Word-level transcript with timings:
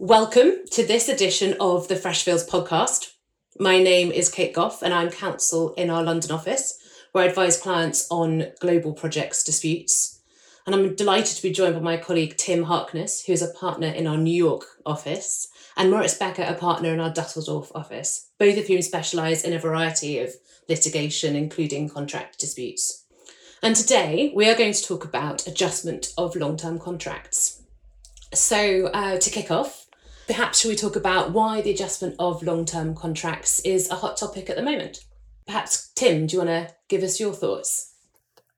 Welcome 0.00 0.64
to 0.72 0.84
this 0.84 1.08
edition 1.08 1.54
of 1.60 1.86
the 1.86 1.94
Freshfields 1.94 2.48
podcast. 2.48 3.12
My 3.60 3.80
name 3.80 4.10
is 4.10 4.28
Kate 4.28 4.52
Gough, 4.52 4.82
and 4.82 4.92
I'm 4.92 5.08
counsel 5.08 5.72
in 5.74 5.88
our 5.88 6.02
London 6.02 6.32
office, 6.32 6.76
where 7.12 7.22
I 7.22 7.28
advise 7.28 7.60
clients 7.60 8.08
on 8.10 8.46
global 8.60 8.92
projects 8.92 9.44
disputes. 9.44 10.20
And 10.66 10.74
I'm 10.74 10.96
delighted 10.96 11.36
to 11.36 11.42
be 11.42 11.52
joined 11.52 11.76
by 11.76 11.80
my 11.80 11.96
colleague 11.96 12.36
Tim 12.36 12.64
Harkness, 12.64 13.24
who 13.24 13.32
is 13.32 13.40
a 13.40 13.54
partner 13.54 13.86
in 13.86 14.08
our 14.08 14.16
New 14.16 14.34
York 14.34 14.64
office, 14.84 15.46
and 15.76 15.92
Moritz 15.92 16.14
Becker, 16.14 16.42
a 16.42 16.54
partner 16.54 16.92
in 16.92 16.98
our 16.98 17.12
Dusseldorf 17.12 17.70
office, 17.72 18.30
both 18.36 18.58
of 18.58 18.66
whom 18.66 18.82
specialise 18.82 19.44
in 19.44 19.52
a 19.52 19.60
variety 19.60 20.18
of 20.18 20.34
litigation, 20.68 21.36
including 21.36 21.88
contract 21.88 22.40
disputes. 22.40 23.04
And 23.62 23.76
today 23.76 24.32
we 24.34 24.50
are 24.50 24.56
going 24.56 24.72
to 24.72 24.84
talk 24.84 25.04
about 25.04 25.46
adjustment 25.46 26.12
of 26.18 26.34
long 26.34 26.56
term 26.56 26.80
contracts. 26.80 27.60
So, 28.34 28.86
uh, 28.86 29.18
to 29.18 29.30
kick 29.30 29.52
off, 29.52 29.83
Perhaps 30.26 30.60
should 30.60 30.68
we 30.68 30.76
talk 30.76 30.96
about 30.96 31.32
why 31.32 31.60
the 31.60 31.70
adjustment 31.70 32.14
of 32.18 32.42
long 32.42 32.64
term 32.64 32.94
contracts 32.94 33.60
is 33.60 33.90
a 33.90 33.96
hot 33.96 34.16
topic 34.16 34.48
at 34.48 34.56
the 34.56 34.62
moment? 34.62 35.04
Perhaps, 35.46 35.92
Tim, 35.94 36.26
do 36.26 36.36
you 36.36 36.44
want 36.44 36.68
to 36.68 36.74
give 36.88 37.02
us 37.02 37.20
your 37.20 37.34
thoughts? 37.34 37.94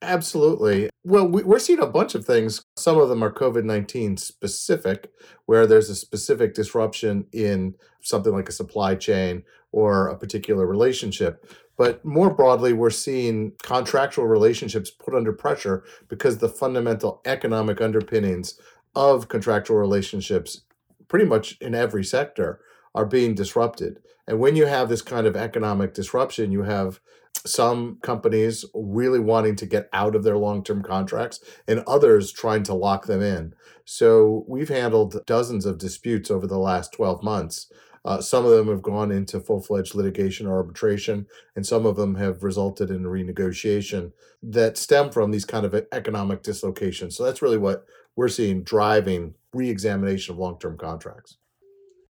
Absolutely. 0.01 0.89
Well, 1.03 1.27
we're 1.27 1.59
seeing 1.59 1.79
a 1.79 1.87
bunch 1.87 2.13
of 2.13 2.23
things. 2.23 2.61
Some 2.77 2.97
of 2.99 3.09
them 3.09 3.23
are 3.23 3.31
COVID 3.31 3.65
19 3.65 4.17
specific, 4.17 5.11
where 5.45 5.65
there's 5.65 5.89
a 5.89 5.95
specific 5.95 6.53
disruption 6.53 7.25
in 7.33 7.75
something 8.01 8.31
like 8.31 8.47
a 8.47 8.53
supply 8.53 8.95
chain 8.95 9.43
or 9.71 10.07
a 10.07 10.17
particular 10.17 10.65
relationship. 10.65 11.51
But 11.77 12.03
more 12.05 12.33
broadly, 12.33 12.73
we're 12.73 12.89
seeing 12.89 13.53
contractual 13.63 14.27
relationships 14.27 14.91
put 14.91 15.13
under 15.13 15.33
pressure 15.33 15.83
because 16.07 16.37
the 16.37 16.49
fundamental 16.49 17.21
economic 17.25 17.81
underpinnings 17.81 18.59
of 18.95 19.27
contractual 19.27 19.77
relationships 19.77 20.61
pretty 21.07 21.25
much 21.25 21.57
in 21.61 21.75
every 21.75 22.03
sector 22.03 22.59
are 22.93 23.05
being 23.05 23.35
disrupted. 23.35 23.99
And 24.27 24.39
when 24.39 24.55
you 24.55 24.65
have 24.65 24.89
this 24.89 25.01
kind 25.01 25.27
of 25.27 25.35
economic 25.35 25.93
disruption, 25.93 26.51
you 26.51 26.63
have 26.63 26.99
some 27.45 27.97
companies 28.01 28.65
really 28.73 29.19
wanting 29.19 29.55
to 29.55 29.65
get 29.65 29.89
out 29.93 30.15
of 30.15 30.23
their 30.23 30.37
long 30.37 30.63
term 30.63 30.83
contracts 30.83 31.39
and 31.67 31.83
others 31.87 32.31
trying 32.31 32.63
to 32.63 32.73
lock 32.73 33.05
them 33.05 33.21
in. 33.21 33.53
So 33.85 34.43
we've 34.47 34.69
handled 34.69 35.25
dozens 35.25 35.65
of 35.65 35.77
disputes 35.77 36.29
over 36.29 36.47
the 36.47 36.57
last 36.57 36.91
12 36.93 37.23
months. 37.23 37.71
Uh, 38.03 38.21
some 38.21 38.45
of 38.45 38.51
them 38.51 38.67
have 38.67 38.81
gone 38.81 39.11
into 39.11 39.39
full 39.39 39.61
fledged 39.61 39.93
litigation 39.93 40.47
or 40.47 40.55
arbitration, 40.55 41.25
and 41.55 41.65
some 41.65 41.85
of 41.85 41.97
them 41.97 42.15
have 42.15 42.41
resulted 42.41 42.89
in 42.89 43.03
renegotiation 43.03 44.13
that 44.41 44.77
stem 44.77 45.09
from 45.09 45.31
these 45.31 45.43
kind 45.43 45.65
of 45.65 45.75
economic 45.91 46.41
dislocations. 46.41 47.17
So 47.17 47.23
that's 47.23 47.41
really 47.41 47.57
what 47.57 47.85
we're 48.17 48.27
seeing 48.27 48.63
driving 48.63 49.35
re-examination 49.53 50.33
of 50.33 50.39
long-term 50.39 50.77
contracts. 50.77 51.37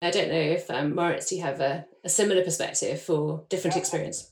I 0.01 0.09
don't 0.09 0.29
know 0.29 0.35
if 0.35 0.71
um, 0.71 0.95
Moritz, 0.95 1.31
you 1.31 1.41
have 1.41 1.59
a, 1.59 1.85
a 2.03 2.09
similar 2.09 2.43
perspective 2.43 3.07
or 3.09 3.45
different 3.49 3.77
experience. 3.77 4.31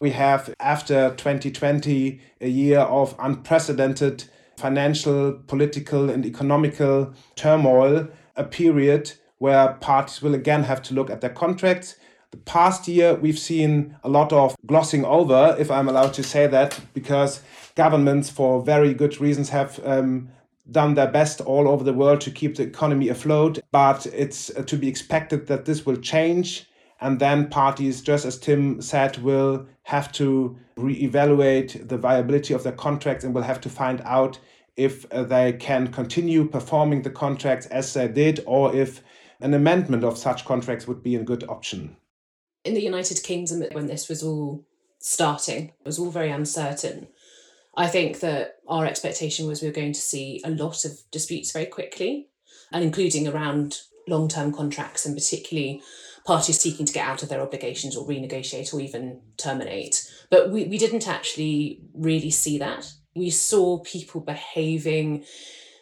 We 0.00 0.10
have 0.10 0.52
after 0.60 1.10
2020 1.10 2.20
a 2.40 2.48
year 2.48 2.80
of 2.80 3.14
unprecedented 3.18 4.24
financial, 4.58 5.32
political, 5.46 6.10
and 6.10 6.26
economical 6.26 7.14
turmoil, 7.36 8.08
a 8.36 8.44
period 8.44 9.12
where 9.38 9.74
parties 9.74 10.20
will 10.20 10.34
again 10.34 10.64
have 10.64 10.82
to 10.82 10.94
look 10.94 11.10
at 11.10 11.20
their 11.20 11.30
contracts. 11.30 11.96
The 12.30 12.38
past 12.38 12.88
year, 12.88 13.14
we've 13.14 13.38
seen 13.38 13.96
a 14.02 14.08
lot 14.08 14.32
of 14.32 14.56
glossing 14.66 15.04
over, 15.04 15.54
if 15.58 15.70
I'm 15.70 15.88
allowed 15.88 16.14
to 16.14 16.22
say 16.22 16.46
that, 16.48 16.80
because 16.92 17.42
governments, 17.76 18.30
for 18.30 18.62
very 18.62 18.94
good 18.94 19.20
reasons, 19.20 19.50
have 19.50 19.80
um, 19.84 20.30
done 20.70 20.94
their 20.94 21.10
best 21.10 21.40
all 21.40 21.68
over 21.68 21.84
the 21.84 21.92
world 21.92 22.20
to 22.22 22.30
keep 22.30 22.56
the 22.56 22.62
economy 22.62 23.08
afloat. 23.08 23.58
But 23.70 24.06
it's 24.06 24.50
uh, 24.50 24.62
to 24.62 24.76
be 24.76 24.88
expected 24.88 25.46
that 25.46 25.64
this 25.64 25.84
will 25.84 25.96
change. 25.96 26.66
And 27.00 27.18
then 27.18 27.48
parties, 27.48 28.00
just 28.00 28.24
as 28.24 28.38
Tim 28.38 28.80
said, 28.80 29.18
will 29.18 29.66
have 29.82 30.10
to 30.12 30.56
reevaluate 30.76 31.88
the 31.88 31.98
viability 31.98 32.54
of 32.54 32.62
their 32.62 32.72
contracts 32.72 33.24
and 33.24 33.34
will 33.34 33.42
have 33.42 33.60
to 33.60 33.68
find 33.68 34.00
out 34.02 34.38
if 34.76 35.10
uh, 35.12 35.22
they 35.22 35.52
can 35.52 35.88
continue 35.88 36.46
performing 36.46 37.02
the 37.02 37.10
contracts 37.10 37.66
as 37.66 37.92
they 37.94 38.08
did 38.08 38.40
or 38.46 38.74
if 38.74 39.02
an 39.40 39.54
amendment 39.54 40.04
of 40.04 40.18
such 40.18 40.44
contracts 40.44 40.86
would 40.86 41.02
be 41.02 41.16
a 41.16 41.22
good 41.22 41.44
option. 41.48 41.96
In 42.64 42.74
the 42.74 42.82
United 42.82 43.22
Kingdom, 43.22 43.62
when 43.72 43.86
this 43.86 44.08
was 44.08 44.22
all 44.22 44.64
starting, 44.98 45.66
it 45.66 45.86
was 45.86 45.98
all 45.98 46.10
very 46.10 46.30
uncertain. 46.30 47.08
I 47.76 47.88
think 47.88 48.20
that 48.20 48.56
our 48.68 48.86
expectation 48.86 49.46
was 49.46 49.60
we 49.60 49.68
were 49.68 49.74
going 49.74 49.92
to 49.92 50.00
see 50.00 50.40
a 50.44 50.50
lot 50.50 50.84
of 50.84 50.98
disputes 51.10 51.52
very 51.52 51.66
quickly, 51.66 52.28
and 52.72 52.84
including 52.84 53.26
around 53.26 53.78
long 54.06 54.28
term 54.28 54.52
contracts 54.52 55.06
and 55.06 55.14
particularly 55.14 55.82
parties 56.26 56.60
seeking 56.60 56.86
to 56.86 56.92
get 56.92 57.06
out 57.06 57.22
of 57.22 57.28
their 57.28 57.40
obligations 57.40 57.96
or 57.96 58.06
renegotiate 58.06 58.72
or 58.72 58.80
even 58.80 59.20
terminate. 59.36 60.10
But 60.30 60.50
we, 60.50 60.64
we 60.64 60.78
didn't 60.78 61.06
actually 61.06 61.80
really 61.94 62.30
see 62.30 62.58
that. 62.58 62.92
We 63.14 63.30
saw 63.30 63.78
people 63.78 64.20
behaving 64.20 65.24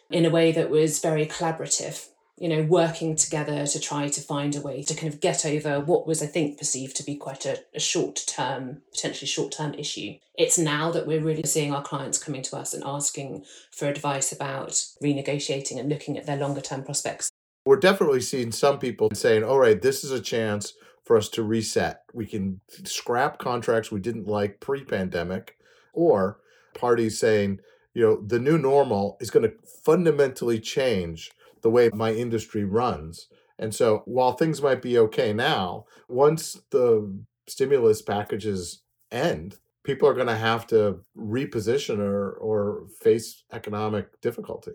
in 0.09 0.25
a 0.25 0.29
way 0.29 0.51
that 0.51 0.69
was 0.69 0.99
very 0.99 1.25
collaborative 1.25 2.07
you 2.37 2.49
know, 2.49 2.63
working 2.63 3.15
together 3.15 3.65
to 3.67 3.79
try 3.79 4.07
to 4.07 4.21
find 4.21 4.55
a 4.55 4.61
way 4.61 4.81
to 4.83 4.95
kind 4.95 5.13
of 5.13 5.19
get 5.19 5.45
over 5.45 5.79
what 5.79 6.07
was, 6.07 6.21
I 6.21 6.25
think, 6.25 6.57
perceived 6.57 6.95
to 6.97 7.03
be 7.03 7.15
quite 7.15 7.45
a, 7.45 7.59
a 7.75 7.79
short 7.79 8.23
term, 8.27 8.81
potentially 8.91 9.27
short 9.27 9.51
term 9.51 9.73
issue. 9.75 10.15
It's 10.35 10.57
now 10.57 10.91
that 10.91 11.05
we're 11.05 11.23
really 11.23 11.43
seeing 11.43 11.73
our 11.73 11.83
clients 11.83 12.17
coming 12.17 12.41
to 12.43 12.57
us 12.57 12.73
and 12.73 12.83
asking 12.83 13.45
for 13.71 13.87
advice 13.87 14.31
about 14.31 14.71
renegotiating 15.01 15.79
and 15.79 15.89
looking 15.89 16.17
at 16.17 16.25
their 16.25 16.37
longer 16.37 16.61
term 16.61 16.83
prospects. 16.83 17.29
We're 17.65 17.77
definitely 17.77 18.21
seeing 18.21 18.51
some 18.51 18.79
people 18.79 19.09
saying, 19.13 19.43
all 19.43 19.59
right, 19.59 19.81
this 19.81 20.03
is 20.03 20.11
a 20.11 20.19
chance 20.19 20.73
for 21.05 21.15
us 21.17 21.29
to 21.29 21.43
reset. 21.43 22.03
We 22.13 22.25
can 22.25 22.61
scrap 22.83 23.37
contracts 23.37 23.91
we 23.91 23.99
didn't 23.99 24.27
like 24.27 24.59
pre 24.59 24.83
pandemic, 24.83 25.57
or 25.93 26.39
parties 26.73 27.19
saying, 27.19 27.59
you 27.93 28.01
know, 28.01 28.21
the 28.25 28.39
new 28.39 28.57
normal 28.57 29.17
is 29.21 29.29
going 29.29 29.43
to 29.49 29.55
fundamentally 29.85 30.59
change 30.59 31.31
the 31.63 31.69
way 31.69 31.89
my 31.93 32.13
industry 32.13 32.63
runs. 32.63 33.27
And 33.57 33.73
so 33.73 34.03
while 34.05 34.33
things 34.33 34.61
might 34.61 34.81
be 34.81 34.99
okay 34.99 35.33
now, 35.33 35.85
once 36.07 36.61
the 36.69 37.11
stimulus 37.47 38.01
packages 38.01 38.81
end, 39.11 39.57
people 39.83 40.07
are 40.07 40.13
going 40.13 40.27
to 40.27 40.35
have 40.35 40.67
to 40.67 40.99
reposition 41.17 41.99
or, 41.99 42.31
or 42.33 42.87
face 43.01 43.43
economic 43.51 44.21
difficulty. 44.21 44.71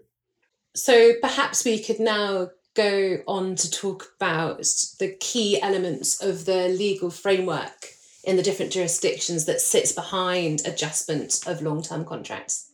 So 0.75 1.15
perhaps 1.21 1.65
we 1.65 1.83
could 1.83 2.01
now 2.01 2.49
go 2.75 3.19
on 3.27 3.57
to 3.57 3.71
talk 3.71 4.13
about 4.17 4.65
the 5.01 5.17
key 5.21 5.61
elements 5.61 6.23
of 6.23 6.45
the 6.45 6.69
legal 6.69 7.11
framework 7.11 7.89
in 8.25 8.37
the 8.37 8.43
different 8.43 8.73
jurisdictions 8.73 9.47
that 9.47 9.61
sits 9.61 9.93
behind 9.93 10.63
adjustment 10.65 11.41
of 11.47 11.63
long-term 11.63 12.05
contracts. 12.05 12.71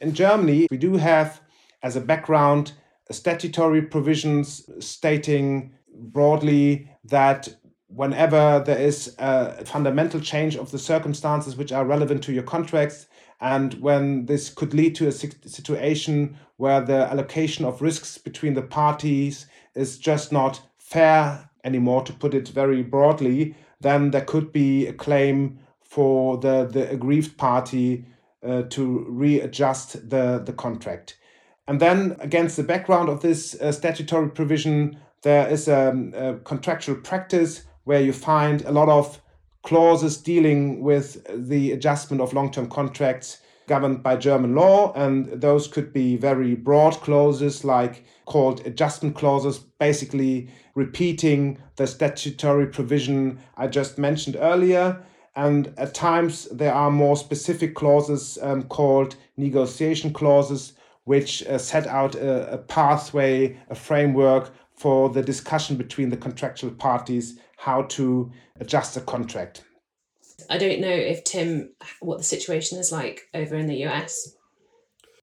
In 0.00 0.14
Germany, 0.14 0.68
we 0.70 0.76
do 0.76 0.96
have 0.96 1.40
as 1.82 1.96
a 1.96 2.00
background 2.00 2.72
statutory 3.10 3.82
provisions 3.82 4.68
stating 4.78 5.72
broadly 5.92 6.90
that 7.04 7.48
whenever 7.88 8.62
there 8.64 8.78
is 8.78 9.14
a 9.18 9.64
fundamental 9.64 10.20
change 10.20 10.56
of 10.56 10.70
the 10.70 10.78
circumstances 10.78 11.56
which 11.56 11.72
are 11.72 11.84
relevant 11.84 12.22
to 12.22 12.32
your 12.32 12.44
contracts, 12.44 13.06
and 13.40 13.74
when 13.74 14.26
this 14.26 14.50
could 14.50 14.74
lead 14.74 14.94
to 14.94 15.08
a 15.08 15.12
situation 15.12 16.36
where 16.56 16.80
the 16.80 17.10
allocation 17.10 17.64
of 17.64 17.82
risks 17.82 18.18
between 18.18 18.54
the 18.54 18.62
parties 18.62 19.46
is 19.74 19.98
just 19.98 20.30
not 20.30 20.60
fair 20.78 21.48
anymore, 21.64 22.02
to 22.02 22.12
put 22.12 22.34
it 22.34 22.48
very 22.48 22.82
broadly, 22.82 23.54
then 23.80 24.10
there 24.10 24.24
could 24.24 24.52
be 24.52 24.86
a 24.86 24.92
claim 24.92 25.58
for 25.80 26.36
the, 26.38 26.66
the 26.66 26.88
aggrieved 26.90 27.36
party 27.36 28.04
uh, 28.46 28.62
to 28.62 29.04
readjust 29.08 30.08
the, 30.10 30.40
the 30.44 30.52
contract. 30.52 31.16
And 31.66 31.80
then, 31.80 32.16
against 32.20 32.56
the 32.56 32.62
background 32.62 33.08
of 33.08 33.20
this 33.20 33.54
uh, 33.60 33.70
statutory 33.72 34.30
provision, 34.30 34.98
there 35.22 35.48
is 35.48 35.68
a, 35.68 36.10
a, 36.14 36.34
contractual 36.44 36.96
practice 36.96 37.64
where 37.84 38.00
you 38.00 38.12
find 38.12 38.62
a 38.62 38.72
lot 38.72 38.88
of 38.88 39.20
clauses 39.62 40.16
dealing 40.16 40.80
with 40.80 41.24
the 41.28 41.72
adjustment 41.72 42.22
of 42.22 42.32
long 42.32 42.50
term 42.50 42.68
contracts 42.68 43.38
governed 43.66 44.02
by 44.02 44.16
German 44.16 44.54
law. 44.54 44.92
And 44.94 45.26
those 45.40 45.68
could 45.68 45.92
be 45.92 46.16
very 46.16 46.56
broad 46.56 46.94
clauses, 46.94 47.64
like 47.64 48.04
called 48.24 48.66
adjustment 48.66 49.14
clauses, 49.14 49.58
basically 49.58 50.50
repeating 50.74 51.58
the 51.76 51.86
statutory 51.86 52.66
provision 52.66 53.38
I 53.56 53.68
just 53.68 53.96
mentioned 53.98 54.36
earlier. 54.40 55.04
And 55.36 55.72
at 55.76 55.94
times, 55.94 56.46
there 56.46 56.74
are 56.74 56.90
more 56.90 57.16
specific 57.16 57.74
clauses 57.76 58.38
um, 58.42 58.64
called 58.64 59.14
negotiation 59.36 60.12
clauses 60.12 60.72
which 61.10 61.44
uh, 61.48 61.58
set 61.58 61.88
out 61.88 62.14
a, 62.14 62.52
a 62.52 62.58
pathway, 62.58 63.58
a 63.68 63.74
framework 63.74 64.52
for 64.76 65.08
the 65.08 65.20
discussion 65.20 65.76
between 65.76 66.08
the 66.08 66.16
contractual 66.16 66.70
parties 66.70 67.36
how 67.56 67.82
to 67.82 68.30
adjust 68.60 68.94
the 68.94 69.00
contract. 69.00 69.64
I 70.48 70.56
don't 70.56 70.80
know 70.80 70.86
if 71.12 71.24
Tim, 71.24 71.74
what 71.98 72.18
the 72.18 72.22
situation 72.36 72.78
is 72.78 72.92
like 72.92 73.22
over 73.34 73.56
in 73.56 73.66
the 73.66 73.84
US. 73.86 74.36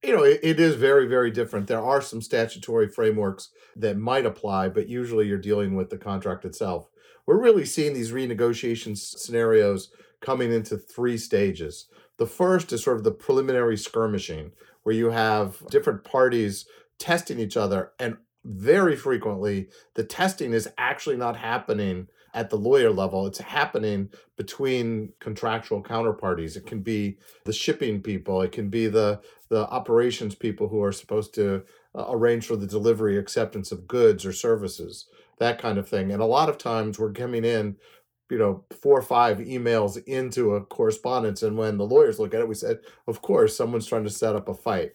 You 0.03 0.13
know, 0.13 0.25
it, 0.25 0.41
it 0.43 0.59
is 0.59 0.75
very, 0.75 1.07
very 1.07 1.31
different. 1.31 1.67
There 1.67 1.81
are 1.81 2.01
some 2.01 2.21
statutory 2.21 2.89
frameworks 2.89 3.47
that 3.77 3.97
might 3.97 4.25
apply, 4.25 4.67
but 4.67 4.89
usually 4.89 5.27
you're 5.27 5.37
dealing 5.37 5.77
with 5.77 5.89
the 5.89 5.97
contract 5.97 6.43
itself. 6.43 6.89
We're 7.25 7.41
really 7.41 7.63
seeing 7.63 7.93
these 7.93 8.11
renegotiation 8.11 8.97
scenarios 8.97 9.89
coming 10.19 10.51
into 10.51 10.77
three 10.77 11.17
stages. 11.17 11.87
The 12.17 12.27
first 12.27 12.73
is 12.73 12.83
sort 12.83 12.97
of 12.97 13.05
the 13.05 13.11
preliminary 13.11 13.77
skirmishing, 13.77 14.51
where 14.87 14.95
you 14.95 15.09
have 15.09 15.61
different 15.69 16.05
parties 16.05 16.65
testing 16.97 17.41
each 17.41 17.57
other, 17.57 17.91
and 17.99 18.15
very 18.45 18.95
frequently 18.95 19.67
the 19.95 20.03
testing 20.05 20.53
is 20.53 20.69
actually 20.77 21.17
not 21.17 21.35
happening 21.35 22.07
at 22.33 22.49
the 22.49 22.55
lawyer 22.55 22.89
level. 22.89 23.27
It's 23.27 23.39
happening 23.39 24.09
between 24.37 25.11
contractual 25.19 25.83
counterparties. 25.83 26.55
It 26.55 26.65
can 26.65 26.79
be 26.79 27.17
the 27.43 27.51
shipping 27.51 28.01
people, 28.01 28.41
it 28.41 28.53
can 28.53 28.69
be 28.69 28.87
the 28.87 29.19
the 29.49 29.67
operations 29.67 30.35
people 30.35 30.69
who 30.69 30.81
are 30.81 30.93
supposed 30.93 31.33
to 31.35 31.63
uh, 31.93 32.05
arrange 32.07 32.45
for 32.47 32.55
the 32.55 32.65
delivery 32.65 33.17
acceptance 33.17 33.73
of 33.73 33.89
goods 33.89 34.25
or 34.25 34.31
services, 34.31 35.07
that 35.39 35.59
kind 35.59 35.77
of 35.77 35.89
thing. 35.89 36.13
And 36.13 36.21
a 36.21 36.25
lot 36.25 36.47
of 36.47 36.57
times 36.57 36.97
we're 36.97 37.11
coming 37.11 37.43
in 37.43 37.75
you 38.29 38.37
know 38.37 38.63
four 38.81 38.97
or 38.97 39.03
five 39.03 39.37
emails 39.39 40.03
into 40.05 40.55
a 40.55 40.61
correspondence 40.61 41.43
and 41.43 41.57
when 41.57 41.77
the 41.77 41.85
lawyers 41.85 42.19
look 42.19 42.33
at 42.33 42.41
it 42.41 42.47
we 42.47 42.55
said 42.55 42.79
of 43.07 43.21
course 43.21 43.55
someone's 43.55 43.87
trying 43.87 44.03
to 44.03 44.09
set 44.09 44.35
up 44.35 44.49
a 44.49 44.53
fight. 44.53 44.93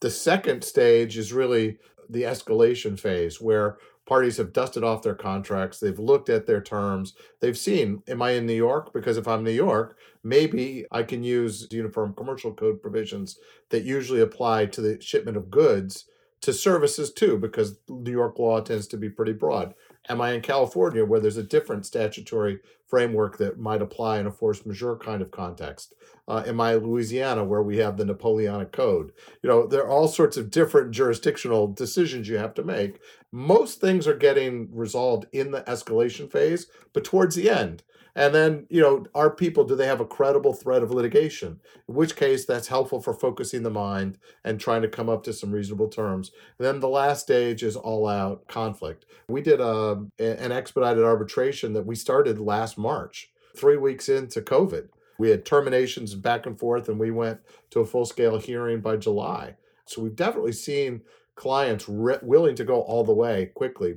The 0.00 0.10
second 0.10 0.62
stage 0.64 1.16
is 1.16 1.32
really 1.32 1.78
the 2.10 2.22
escalation 2.22 2.98
phase 2.98 3.40
where 3.40 3.78
parties 4.06 4.36
have 4.36 4.52
dusted 4.52 4.84
off 4.84 5.02
their 5.02 5.14
contracts 5.14 5.80
they've 5.80 5.98
looked 5.98 6.28
at 6.28 6.46
their 6.46 6.60
terms 6.60 7.14
they've 7.40 7.56
seen 7.56 8.02
am 8.06 8.20
i 8.20 8.32
in 8.32 8.46
new 8.46 8.52
york? 8.54 8.92
Because 8.92 9.16
if 9.16 9.26
i'm 9.26 9.42
new 9.42 9.50
york 9.50 9.96
maybe 10.22 10.84
i 10.92 11.02
can 11.02 11.22
use 11.24 11.66
uniform 11.70 12.14
commercial 12.14 12.52
code 12.52 12.82
provisions 12.82 13.38
that 13.70 13.84
usually 13.84 14.20
apply 14.20 14.66
to 14.66 14.80
the 14.80 15.00
shipment 15.00 15.36
of 15.36 15.50
goods 15.50 16.06
to 16.44 16.52
services 16.52 17.12
too 17.12 17.38
because 17.38 17.78
new 17.88 18.12
york 18.12 18.38
law 18.38 18.60
tends 18.60 18.86
to 18.86 18.96
be 18.96 19.08
pretty 19.08 19.32
broad 19.32 19.74
Am 20.08 20.20
I 20.20 20.32
in 20.32 20.42
California 20.42 21.04
where 21.04 21.20
there's 21.20 21.38
a 21.38 21.42
different 21.42 21.86
statutory 21.86 22.60
framework 22.86 23.38
that 23.38 23.58
might 23.58 23.80
apply 23.80 24.18
in 24.18 24.26
a 24.26 24.30
force 24.30 24.66
majeure 24.66 24.96
kind 24.96 25.22
of 25.22 25.30
context? 25.30 25.94
Uh, 26.28 26.42
am 26.46 26.60
I 26.60 26.74
Louisiana 26.74 27.42
where 27.42 27.62
we 27.62 27.78
have 27.78 27.96
the 27.96 28.04
Napoleonic 28.04 28.70
Code? 28.70 29.12
You 29.42 29.48
know, 29.48 29.66
there 29.66 29.82
are 29.82 29.90
all 29.90 30.08
sorts 30.08 30.36
of 30.36 30.50
different 30.50 30.90
jurisdictional 30.90 31.68
decisions 31.68 32.28
you 32.28 32.36
have 32.36 32.54
to 32.54 32.62
make. 32.62 33.00
Most 33.32 33.80
things 33.80 34.06
are 34.06 34.16
getting 34.16 34.68
resolved 34.74 35.26
in 35.32 35.52
the 35.52 35.62
escalation 35.62 36.30
phase, 36.30 36.66
but 36.92 37.04
towards 37.04 37.34
the 37.34 37.48
end, 37.48 37.82
and 38.16 38.34
then, 38.34 38.66
you 38.70 38.80
know, 38.80 39.06
are 39.14 39.30
people, 39.30 39.64
do 39.64 39.74
they 39.74 39.86
have 39.86 40.00
a 40.00 40.06
credible 40.06 40.52
threat 40.52 40.82
of 40.82 40.90
litigation? 40.90 41.60
In 41.88 41.94
which 41.94 42.14
case, 42.14 42.44
that's 42.44 42.68
helpful 42.68 43.00
for 43.00 43.12
focusing 43.12 43.62
the 43.62 43.70
mind 43.70 44.18
and 44.44 44.60
trying 44.60 44.82
to 44.82 44.88
come 44.88 45.08
up 45.08 45.24
to 45.24 45.32
some 45.32 45.50
reasonable 45.50 45.88
terms. 45.88 46.30
And 46.58 46.66
then 46.66 46.80
the 46.80 46.88
last 46.88 47.22
stage 47.22 47.62
is 47.62 47.76
all 47.76 48.06
out 48.06 48.46
conflict. 48.46 49.04
We 49.28 49.42
did 49.42 49.60
um, 49.60 50.10
a, 50.18 50.40
an 50.40 50.52
expedited 50.52 51.02
arbitration 51.02 51.72
that 51.72 51.86
we 51.86 51.96
started 51.96 52.38
last 52.38 52.78
March, 52.78 53.30
three 53.56 53.76
weeks 53.76 54.08
into 54.08 54.40
COVID. 54.40 54.88
We 55.18 55.30
had 55.30 55.44
terminations 55.44 56.14
back 56.14 56.46
and 56.46 56.58
forth, 56.58 56.88
and 56.88 56.98
we 56.98 57.10
went 57.10 57.40
to 57.70 57.80
a 57.80 57.86
full 57.86 58.04
scale 58.04 58.38
hearing 58.38 58.80
by 58.80 58.96
July. 58.96 59.54
So 59.86 60.02
we've 60.02 60.16
definitely 60.16 60.52
seen 60.52 61.02
clients 61.36 61.88
re- 61.88 62.18
willing 62.22 62.56
to 62.56 62.64
go 62.64 62.80
all 62.80 63.04
the 63.04 63.14
way 63.14 63.50
quickly. 63.54 63.96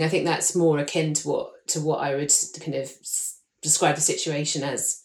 I 0.00 0.08
think 0.08 0.24
that's 0.24 0.54
more 0.54 0.78
akin 0.78 1.14
to 1.14 1.28
what 1.28 1.68
to 1.68 1.80
what 1.80 1.98
I 1.98 2.14
would 2.14 2.32
kind 2.60 2.76
of 2.76 2.90
describe 3.62 3.96
the 3.96 4.00
situation 4.00 4.62
as 4.62 5.02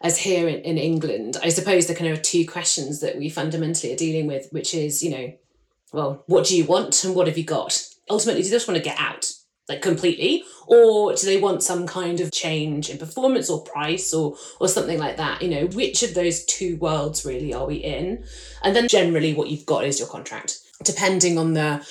as 0.00 0.18
here 0.18 0.48
in, 0.48 0.60
in 0.60 0.78
England, 0.78 1.36
I 1.42 1.48
suppose 1.48 1.86
there 1.86 1.96
kind 1.96 2.12
of 2.12 2.22
two 2.22 2.46
questions 2.46 3.00
that 3.00 3.16
we 3.18 3.28
fundamentally 3.28 3.92
are 3.92 3.96
dealing 3.96 4.28
with, 4.28 4.48
which 4.52 4.72
is, 4.72 5.02
you 5.02 5.10
know, 5.10 5.32
well, 5.92 6.22
what 6.26 6.46
do 6.46 6.56
you 6.56 6.64
want 6.64 7.02
and 7.04 7.14
what 7.14 7.26
have 7.26 7.38
you 7.38 7.44
got? 7.44 7.84
Ultimately, 8.08 8.42
do 8.42 8.48
they 8.48 8.54
just 8.54 8.68
want 8.68 8.78
to 8.78 8.84
get 8.84 9.00
out, 9.00 9.32
like 9.68 9.82
completely, 9.82 10.44
or 10.66 11.14
do 11.14 11.26
they 11.26 11.40
want 11.40 11.62
some 11.62 11.86
kind 11.86 12.20
of 12.20 12.30
change 12.30 12.90
in 12.90 12.98
performance 12.98 13.50
or 13.50 13.64
price 13.64 14.14
or 14.14 14.36
or 14.60 14.68
something 14.68 14.98
like 14.98 15.16
that? 15.16 15.42
You 15.42 15.48
know, 15.48 15.66
which 15.66 16.02
of 16.02 16.14
those 16.14 16.44
two 16.44 16.76
worlds 16.76 17.24
really 17.24 17.52
are 17.52 17.66
we 17.66 17.76
in? 17.76 18.24
And 18.62 18.76
then 18.76 18.86
generally 18.86 19.34
what 19.34 19.48
you've 19.48 19.66
got 19.66 19.84
is 19.84 19.98
your 19.98 20.08
contract. 20.08 20.60
Depending 20.84 21.38
on 21.38 21.54
the 21.54 21.84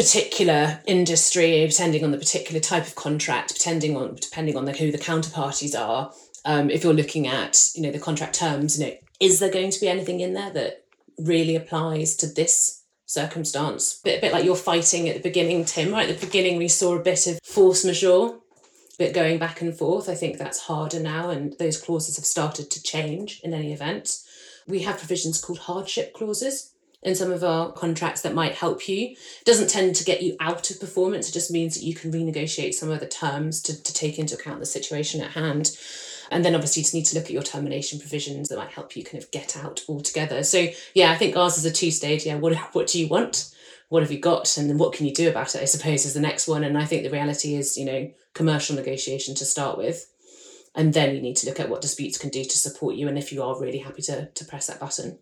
particular 0.00 0.80
industry, 0.86 1.66
depending 1.66 2.02
on 2.04 2.10
the 2.10 2.16
particular 2.16 2.58
type 2.58 2.86
of 2.86 2.94
contract, 2.94 3.54
depending 3.54 3.96
on 3.96 4.14
depending 4.14 4.56
on 4.56 4.64
the, 4.64 4.72
who 4.72 4.90
the 4.90 4.98
counterparties 4.98 5.78
are. 5.78 6.10
Um, 6.46 6.70
if 6.70 6.82
you're 6.82 6.94
looking 6.94 7.26
at 7.26 7.68
you 7.74 7.82
know 7.82 7.90
the 7.90 7.98
contract 7.98 8.34
terms, 8.34 8.78
you 8.78 8.86
know, 8.86 8.94
is 9.20 9.40
there 9.40 9.52
going 9.52 9.70
to 9.70 9.80
be 9.80 9.88
anything 9.88 10.20
in 10.20 10.32
there 10.32 10.50
that 10.52 10.84
really 11.18 11.54
applies 11.54 12.16
to 12.16 12.26
this 12.26 12.82
circumstance? 13.04 14.00
Bit 14.02 14.18
a 14.18 14.20
bit 14.22 14.32
like 14.32 14.44
you're 14.44 14.56
fighting 14.56 15.06
at 15.08 15.16
the 15.16 15.22
beginning, 15.22 15.66
Tim. 15.66 15.92
Right 15.92 16.08
at 16.08 16.18
the 16.18 16.26
beginning, 16.26 16.56
we 16.56 16.68
saw 16.68 16.96
a 16.96 17.02
bit 17.02 17.26
of 17.26 17.38
force 17.42 17.84
majeure, 17.84 18.38
bit 18.98 19.12
going 19.12 19.38
back 19.38 19.60
and 19.60 19.76
forth. 19.76 20.08
I 20.08 20.14
think 20.14 20.38
that's 20.38 20.60
harder 20.60 21.00
now, 21.00 21.28
and 21.28 21.58
those 21.58 21.78
clauses 21.78 22.16
have 22.16 22.24
started 22.24 22.70
to 22.70 22.82
change. 22.82 23.42
In 23.44 23.52
any 23.52 23.74
event, 23.74 24.18
we 24.66 24.80
have 24.80 24.96
provisions 24.96 25.38
called 25.42 25.58
hardship 25.58 26.14
clauses 26.14 26.69
in 27.02 27.14
some 27.14 27.32
of 27.32 27.42
our 27.42 27.72
contracts 27.72 28.20
that 28.22 28.34
might 28.34 28.54
help 28.54 28.88
you. 28.88 29.10
It 29.10 29.44
doesn't 29.44 29.70
tend 29.70 29.96
to 29.96 30.04
get 30.04 30.22
you 30.22 30.36
out 30.38 30.70
of 30.70 30.80
performance, 30.80 31.28
it 31.28 31.32
just 31.32 31.50
means 31.50 31.74
that 31.74 31.84
you 31.84 31.94
can 31.94 32.12
renegotiate 32.12 32.74
some 32.74 32.90
of 32.90 33.00
the 33.00 33.08
terms 33.08 33.62
to, 33.62 33.82
to 33.82 33.94
take 33.94 34.18
into 34.18 34.34
account 34.34 34.60
the 34.60 34.66
situation 34.66 35.20
at 35.22 35.32
hand. 35.32 35.76
And 36.30 36.44
then 36.44 36.54
obviously 36.54 36.80
you 36.80 36.84
just 36.84 36.94
need 36.94 37.06
to 37.06 37.16
look 37.16 37.24
at 37.24 37.32
your 37.32 37.42
termination 37.42 37.98
provisions 37.98 38.48
that 38.48 38.58
might 38.58 38.70
help 38.70 38.94
you 38.94 39.02
kind 39.02 39.22
of 39.22 39.30
get 39.32 39.56
out 39.56 39.80
altogether. 39.88 40.44
So 40.44 40.68
yeah, 40.94 41.10
I 41.10 41.16
think 41.16 41.36
ours 41.36 41.58
is 41.58 41.64
a 41.64 41.72
two 41.72 41.90
stage. 41.90 42.24
Yeah, 42.24 42.36
what 42.36 42.56
what 42.72 42.86
do 42.86 43.00
you 43.00 43.08
want? 43.08 43.52
What 43.88 44.02
have 44.02 44.12
you 44.12 44.20
got? 44.20 44.56
And 44.56 44.70
then 44.70 44.78
what 44.78 44.92
can 44.92 45.06
you 45.06 45.12
do 45.12 45.28
about 45.28 45.56
it, 45.56 45.62
I 45.62 45.64
suppose, 45.64 46.06
is 46.06 46.14
the 46.14 46.20
next 46.20 46.46
one. 46.46 46.62
And 46.62 46.78
I 46.78 46.84
think 46.84 47.02
the 47.02 47.10
reality 47.10 47.56
is, 47.56 47.76
you 47.76 47.84
know, 47.84 48.12
commercial 48.34 48.76
negotiation 48.76 49.34
to 49.34 49.44
start 49.44 49.76
with. 49.76 50.06
And 50.76 50.94
then 50.94 51.16
you 51.16 51.20
need 51.20 51.34
to 51.38 51.48
look 51.48 51.58
at 51.58 51.68
what 51.68 51.80
disputes 51.80 52.16
can 52.16 52.30
do 52.30 52.44
to 52.44 52.58
support 52.58 52.94
you 52.94 53.08
and 53.08 53.18
if 53.18 53.32
you 53.32 53.42
are 53.42 53.60
really 53.60 53.78
happy 53.78 54.02
to, 54.02 54.26
to 54.26 54.44
press 54.44 54.68
that 54.68 54.78
button 54.78 55.18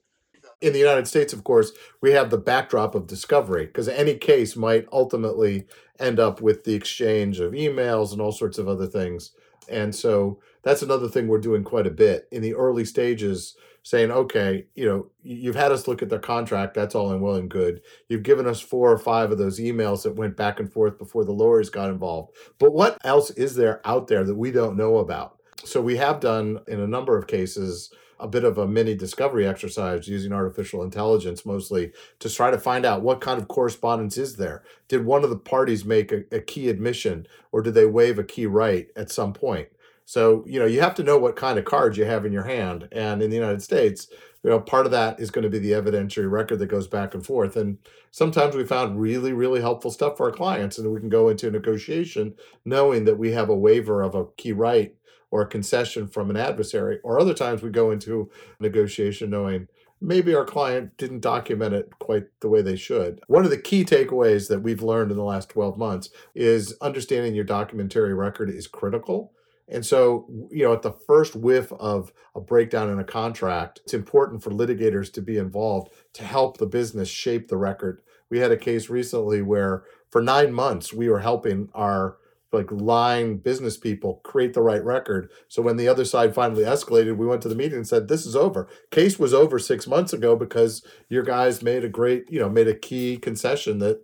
in 0.61 0.73
the 0.73 0.79
United 0.79 1.07
States, 1.07 1.33
of 1.33 1.45
course, 1.45 1.73
we 2.01 2.13
have 2.13 2.31
the 2.31 2.39
backdrop 2.39 2.95
of 2.95 3.07
discovery 3.07 3.67
because 3.67 3.89
any 3.89 4.15
case 4.15 4.57
might 4.57 4.87
ultimately 4.93 5.67
end 6.01 6.19
up 6.19 6.41
with 6.41 6.65
the 6.65 6.75
exchange 6.75 7.41
of 7.41 7.53
emails 7.53 8.13
and 8.13 8.21
all 8.21 8.33
sorts 8.33 8.59
of 8.59 8.69
other 8.69 8.87
things. 8.87 9.33
And 9.69 9.95
so 9.95 10.41
that's 10.63 10.83
another 10.83 11.09
thing 11.09 11.29
we're 11.29 11.39
doing 11.39 11.63
quite 11.65 11.87
a 11.87 11.91
bit 11.91 12.27
in 12.33 12.43
the 12.43 12.55
early 12.55 12.85
stages, 12.85 13.57
saying, 13.83 14.11
okay, 14.11 14.67
you 14.75 14.87
know, 14.87 15.07
you've 15.23 15.55
had 15.55 15.73
us 15.73 15.87
look 15.87 16.03
at 16.03 16.09
their 16.09 16.19
contract, 16.19 16.75
that's 16.75 16.95
all 16.95 17.13
in 17.13 17.21
well 17.21 17.35
and 17.35 17.51
good. 17.51 17.81
You've 18.09 18.23
given 18.23 18.47
us 18.47 18.61
four 18.61 18.91
or 18.91 18.99
five 18.99 19.31
of 19.31 19.39
those 19.39 19.61
emails 19.61 20.03
that 20.03 20.17
went 20.17 20.37
back 20.37 20.59
and 20.59 20.73
forth 20.73 20.99
before 20.99 21.25
the 21.25 21.33
lawyers 21.33 21.71
got 21.71 21.91
involved. 21.91 22.35
But 22.59 22.73
what 22.73 22.99
else 23.05 23.31
is 23.31 23.55
there 23.55 23.81
out 23.87 24.09
there 24.09 24.25
that 24.25 24.35
we 24.35 24.51
don't 24.51 24.77
know 24.77 24.99
about? 24.99 25.38
So 25.69 25.81
we 25.83 25.97
have 25.97 26.21
done 26.21 26.61
in 26.67 26.81
a 26.81 26.87
number 26.87 27.17
of 27.19 27.27
cases 27.27 27.91
a 28.21 28.27
bit 28.27 28.43
of 28.43 28.59
a 28.59 28.67
mini 28.67 28.95
discovery 28.95 29.47
exercise 29.47 30.09
using 30.09 30.33
artificial 30.33 30.83
intelligence 30.83 31.47
mostly 31.47 31.93
to 32.19 32.29
try 32.29 32.51
to 32.51 32.59
find 32.59 32.85
out 32.85 33.03
what 33.03 33.21
kind 33.21 33.41
of 33.41 33.49
correspondence 33.49 34.19
is 34.19 34.37
there. 34.37 34.65
Did 34.89 35.05
one 35.05 35.23
of 35.23 35.31
the 35.31 35.37
parties 35.37 35.85
make 35.85 36.11
a, 36.11 36.25
a 36.33 36.41
key 36.41 36.69
admission 36.69 37.27
or 37.53 37.63
did 37.63 37.75
they 37.75 37.87
waive 37.87 38.19
a 38.19 38.25
key 38.25 38.47
right 38.47 38.89
at 38.97 39.11
some 39.11 39.33
point? 39.33 39.69
So, 40.05 40.43
you 40.47 40.59
know, 40.59 40.67
you 40.67 40.81
have 40.81 40.95
to 40.97 41.03
know 41.03 41.19
what 41.19 41.37
kind 41.37 41.59
of 41.59 41.67
cards 41.67 41.99
you 41.99 42.07
have 42.07 42.25
in 42.25 42.33
your 42.33 42.45
hand. 42.45 42.89
And 42.91 43.23
in 43.23 43.29
the 43.29 43.37
United 43.37 43.63
States, 43.63 44.09
you 44.45 44.51
know, 44.51 44.61
part 44.61 44.87
of 44.87 44.93
that 44.93 45.19
is 45.19 45.31
going 45.31 45.43
to 45.43 45.51
be 45.51 45.59
the 45.59 45.73
evidentiary 45.73 46.31
record 46.31 46.59
that 46.61 46.67
goes 46.67 46.87
back 46.87 47.15
and 47.15 47.27
forth. 47.27 47.57
And 47.57 47.79
sometimes 48.11 48.55
we 48.55 48.65
found 48.65 49.01
really, 49.01 49.33
really 49.33 49.61
helpful 49.61 49.91
stuff 49.91 50.17
for 50.17 50.27
our 50.27 50.33
clients. 50.33 50.79
And 50.79 50.93
we 50.93 51.01
can 51.01 51.09
go 51.09 51.29
into 51.29 51.49
a 51.49 51.51
negotiation 51.51 52.35
knowing 52.65 53.05
that 53.05 53.19
we 53.19 53.33
have 53.33 53.49
a 53.49 53.57
waiver 53.57 54.03
of 54.03 54.15
a 54.15 54.27
key 54.37 54.53
right 54.53 54.95
or 55.31 55.43
a 55.43 55.49
concession 55.49 56.07
from 56.07 56.31
an 56.31 56.37
adversary. 56.37 57.01
Or 57.03 57.19
other 57.19 57.35
times 57.35 57.63
we 57.63 57.71
go 57.71 57.91
into 57.91 58.31
a 58.59 58.63
negotiation 58.63 59.31
knowing 59.31 59.67
maybe 60.01 60.35
our 60.35 60.45
client 60.45 60.97
didn't 60.97 61.21
document 61.21 61.75
it 61.75 61.91
quite 61.99 62.27
the 62.41 62.49
way 62.49 62.63
they 62.63 62.77
should. 62.77 63.21
One 63.27 63.45
of 63.45 63.51
the 63.51 63.59
key 63.59 63.85
takeaways 63.85 64.49
that 64.49 64.63
we've 64.63 64.83
learned 64.83 65.11
in 65.11 65.17
the 65.17 65.25
last 65.25 65.49
12 65.49 65.77
months 65.77 66.11
is 66.35 66.77
understanding 66.81 67.35
your 67.35 67.45
documentary 67.45 68.15
record 68.15 68.51
is 68.51 68.69
critical. 68.69 69.33
And 69.69 69.85
so, 69.85 70.27
you 70.51 70.65
know, 70.65 70.73
at 70.73 70.83
the 70.83 70.93
first 70.93 71.37
whiff 71.37 71.73
of 71.73 72.13
a 72.35 72.41
breakdown 72.41 72.91
in 72.91 72.99
a 72.99 73.05
contract, 73.05 73.81
it's 73.85 73.95
important 73.95 74.43
for 74.43 74.51
litigators 74.51 75.13
to 75.13 75.23
be 75.23 75.37
involved 75.37 75.93
to 76.15 76.25
help 76.25 76.57
the 76.57 76.67
business 76.67 77.09
shape 77.09 77.49
the 77.49 77.57
record. 77.57 78.01
We 78.31 78.39
had 78.39 78.51
a 78.51 78.57
case 78.57 78.89
recently 78.89 79.43
where 79.43 79.85
for 80.11 80.23
nine 80.23 80.53
months 80.53 80.93
we 80.93 81.09
were 81.09 81.21
helping 81.21 81.69
our 81.75 82.17
like 82.51 82.71
line 82.73 83.37
business 83.37 83.77
people 83.77 84.21
create 84.25 84.55
the 84.55 84.63
right 84.63 84.83
record. 84.83 85.31
So 85.49 85.61
when 85.61 85.77
the 85.77 85.89
other 85.89 86.05
side 86.05 86.35
finally 86.35 86.65
escalated, 86.65 87.19
we 87.19 87.27
went 87.27 87.43
to 87.43 87.49
the 87.49 87.55
meeting 87.55 87.77
and 87.77 87.87
said, 87.87 88.09
"This 88.09 88.25
is 88.25 88.35
over. 88.35 88.69
Case 88.91 89.19
was 89.19 89.35
over 89.35 89.59
six 89.59 89.87
months 89.87 90.15
ago 90.15 90.35
because 90.35 90.83
your 91.11 91.23
guys 91.23 91.63
made 91.63 91.85
a 91.85 91.91
great, 91.91 92.25
you 92.31 92.41
know, 92.41 92.49
made 92.49 92.69
a 92.69 92.75
key 92.75 93.19
concession 93.19 93.81
that, 93.81 94.01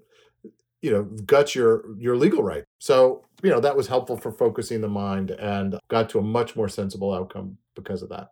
you 0.83 0.90
know, 0.90 1.04
guts 1.04 1.54
your 1.54 1.85
your 1.97 2.16
legal 2.16 2.42
right." 2.42 2.64
So 2.78 3.25
you 3.44 3.50
know 3.50 3.60
that 3.60 3.76
was 3.76 3.86
helpful 3.86 4.16
for 4.16 4.32
focusing 4.32 4.80
the 4.80 4.88
mind 4.88 5.30
and 5.30 5.78
got 5.88 6.08
to 6.10 6.18
a 6.18 6.22
much 6.22 6.56
more 6.56 6.68
sensible 6.68 7.12
outcome 7.14 7.58
because 7.76 8.02
of 8.02 8.08
that. 8.08 8.30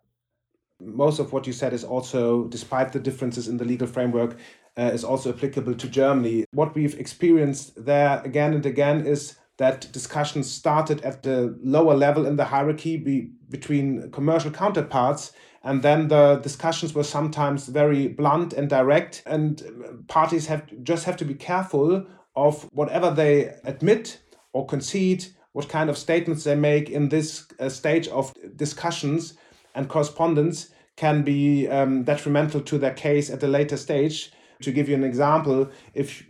most 0.81 1.21
of 1.21 1.33
what 1.33 1.47
you 1.47 1.53
said 1.53 1.73
is 1.73 1.85
also, 1.85 2.45
despite 2.49 2.93
the 2.93 2.99
differences 2.99 3.47
in 3.47 3.57
the 3.57 3.65
legal 3.65 3.87
framework, 3.87 4.37
uh, 4.77 4.91
is 4.93 5.05
also 5.05 5.33
applicable 5.33 5.75
to 5.75 5.89
Germany. 5.89 6.45
What 6.53 6.75
we've 6.75 6.99
experienced 6.99 7.85
there 7.85 8.21
again 8.25 8.55
and 8.55 8.67
again 8.67 9.07
is 9.07 9.37
that 9.59 9.93
discussions 9.93 10.51
started 10.51 11.03
at 11.03 11.23
the 11.23 11.57
lower 11.63 11.95
level 11.95 12.27
in 12.27 12.37
the 12.37 12.45
hierarchy 12.45 12.97
be, 12.97 13.31
between 13.49 14.11
commercial 14.11 14.51
counterparts 14.51 15.33
and 15.63 15.83
then 15.83 16.09
the 16.09 16.37
discussions 16.37 16.95
were 16.95 17.05
sometimes 17.05 17.69
very 17.69 18.09
blunt 18.09 18.53
and 18.55 18.69
direct 18.69 19.23
and 19.27 19.63
parties 20.09 20.47
have 20.47 20.65
just 20.83 21.05
have 21.05 21.17
to 21.19 21.25
be 21.25 21.35
careful 21.35 22.05
of 22.35 22.65
whatever 22.73 23.11
they 23.11 23.55
admit 23.65 24.22
or 24.53 24.67
concede 24.67 25.27
what 25.53 25.69
kind 25.69 25.91
of 25.91 25.99
statements 25.99 26.45
they 26.45 26.55
make 26.55 26.89
in 26.91 27.09
this 27.09 27.47
uh, 27.61 27.69
stage 27.69 28.09
of 28.09 28.35
discussions 28.57 29.35
and 29.75 29.89
correspondence 29.89 30.71
can 30.97 31.23
be 31.23 31.69
um, 31.69 32.05
detrimental 32.05 32.61
to 32.61 32.79
their 32.79 32.95
case 32.95 33.31
at 33.31 33.43
a 33.43 33.47
later 33.47 33.77
stage. 33.77 34.33
To 34.63 34.73
give 34.73 34.89
you 34.89 34.95
an 34.95 35.05
example, 35.05 35.71
if 35.95 36.25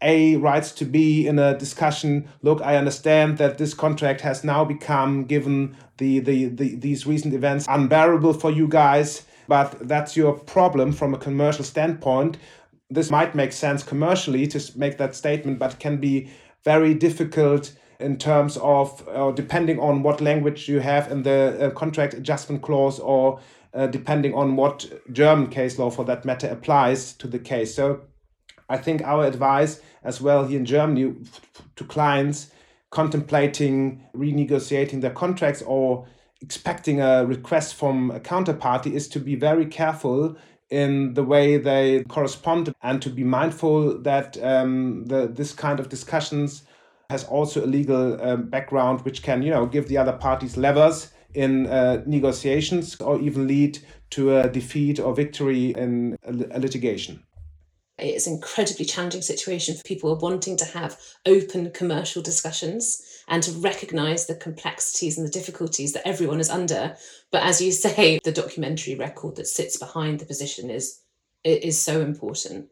A 0.00 0.36
writes 0.36 0.72
to 0.72 0.84
B 0.84 1.26
in 1.26 1.38
a 1.38 1.56
discussion, 1.58 2.28
look, 2.42 2.62
I 2.62 2.76
understand 2.76 3.38
that 3.38 3.58
this 3.58 3.74
contract 3.74 4.20
has 4.22 4.44
now 4.44 4.64
become, 4.64 5.24
given 5.24 5.76
the, 5.98 6.20
the, 6.20 6.46
the 6.46 6.76
these 6.76 7.06
recent 7.06 7.34
events, 7.34 7.66
unbearable 7.68 8.34
for 8.34 8.50
you 8.50 8.66
guys, 8.68 9.26
but 9.46 9.76
that's 9.86 10.16
your 10.16 10.32
problem 10.32 10.92
from 10.92 11.12
a 11.14 11.18
commercial 11.18 11.64
standpoint. 11.64 12.38
This 12.90 13.10
might 13.10 13.34
make 13.34 13.52
sense 13.52 13.82
commercially 13.82 14.46
to 14.48 14.78
make 14.78 14.98
that 14.98 15.14
statement, 15.14 15.58
but 15.58 15.78
can 15.78 15.98
be 15.98 16.30
very 16.64 16.94
difficult 16.94 17.72
in 18.00 18.16
terms 18.16 18.56
of 18.58 19.06
uh, 19.08 19.30
depending 19.32 19.78
on 19.78 20.02
what 20.02 20.20
language 20.20 20.68
you 20.68 20.80
have 20.80 21.10
in 21.10 21.22
the 21.22 21.58
uh, 21.60 21.70
contract 21.70 22.14
adjustment 22.14 22.62
clause 22.62 22.98
or 22.98 23.40
uh, 23.72 23.86
depending 23.86 24.34
on 24.34 24.56
what 24.56 24.86
German 25.12 25.48
case 25.48 25.78
law 25.78 25.90
for 25.90 26.04
that 26.04 26.24
matter 26.24 26.48
applies 26.48 27.12
to 27.14 27.26
the 27.26 27.38
case. 27.38 27.74
So 27.74 28.00
I 28.68 28.78
think 28.78 29.02
our 29.02 29.24
advice 29.24 29.80
as 30.02 30.20
well 30.20 30.46
here 30.46 30.58
in 30.58 30.64
Germany 30.64 31.14
to 31.76 31.84
clients 31.84 32.50
contemplating 32.90 34.04
renegotiating 34.14 35.00
their 35.00 35.10
contracts 35.10 35.62
or 35.62 36.06
expecting 36.40 37.00
a 37.00 37.24
request 37.24 37.74
from 37.74 38.10
a 38.10 38.20
counterparty 38.20 38.92
is 38.92 39.08
to 39.08 39.18
be 39.18 39.34
very 39.34 39.66
careful 39.66 40.36
in 40.70 41.14
the 41.14 41.22
way 41.22 41.56
they 41.56 42.04
correspond 42.04 42.74
and 42.82 43.00
to 43.02 43.10
be 43.10 43.24
mindful 43.24 43.98
that 44.02 44.42
um, 44.42 45.04
the, 45.06 45.28
this 45.28 45.52
kind 45.52 45.78
of 45.78 45.88
discussions 45.88 46.62
has 47.10 47.24
also 47.24 47.64
a 47.64 47.66
legal 47.66 48.20
um, 48.22 48.48
background 48.48 49.02
which 49.02 49.22
can 49.22 49.42
you 49.42 49.50
know 49.50 49.66
give 49.66 49.88
the 49.88 49.98
other 49.98 50.12
parties 50.12 50.56
levers 50.56 51.12
in 51.34 51.66
uh, 51.66 52.02
negotiations 52.06 53.00
or 53.00 53.20
even 53.20 53.46
lead 53.46 53.78
to 54.10 54.36
a 54.36 54.48
defeat 54.48 54.98
or 55.00 55.14
victory 55.14 55.70
in 55.70 56.16
a, 56.24 56.30
a 56.56 56.58
litigation. 56.58 57.22
It's 57.96 58.26
an 58.26 58.34
incredibly 58.34 58.84
challenging 58.84 59.22
situation 59.22 59.76
for 59.76 59.82
people 59.84 60.16
wanting 60.16 60.56
to 60.56 60.64
have 60.64 60.98
open 61.26 61.70
commercial 61.70 62.22
discussions 62.22 63.22
and 63.28 63.42
to 63.44 63.52
recognize 63.52 64.26
the 64.26 64.34
complexities 64.34 65.16
and 65.16 65.26
the 65.26 65.30
difficulties 65.30 65.92
that 65.92 66.06
everyone 66.06 66.40
is 66.40 66.50
under. 66.50 66.96
But 67.30 67.44
as 67.44 67.60
you 67.60 67.70
say, 67.70 68.18
the 68.24 68.32
documentary 68.32 68.96
record 68.96 69.36
that 69.36 69.46
sits 69.46 69.76
behind 69.76 70.18
the 70.18 70.26
position 70.26 70.70
is 70.70 71.00
is 71.44 71.80
so 71.80 72.00
important. 72.00 72.70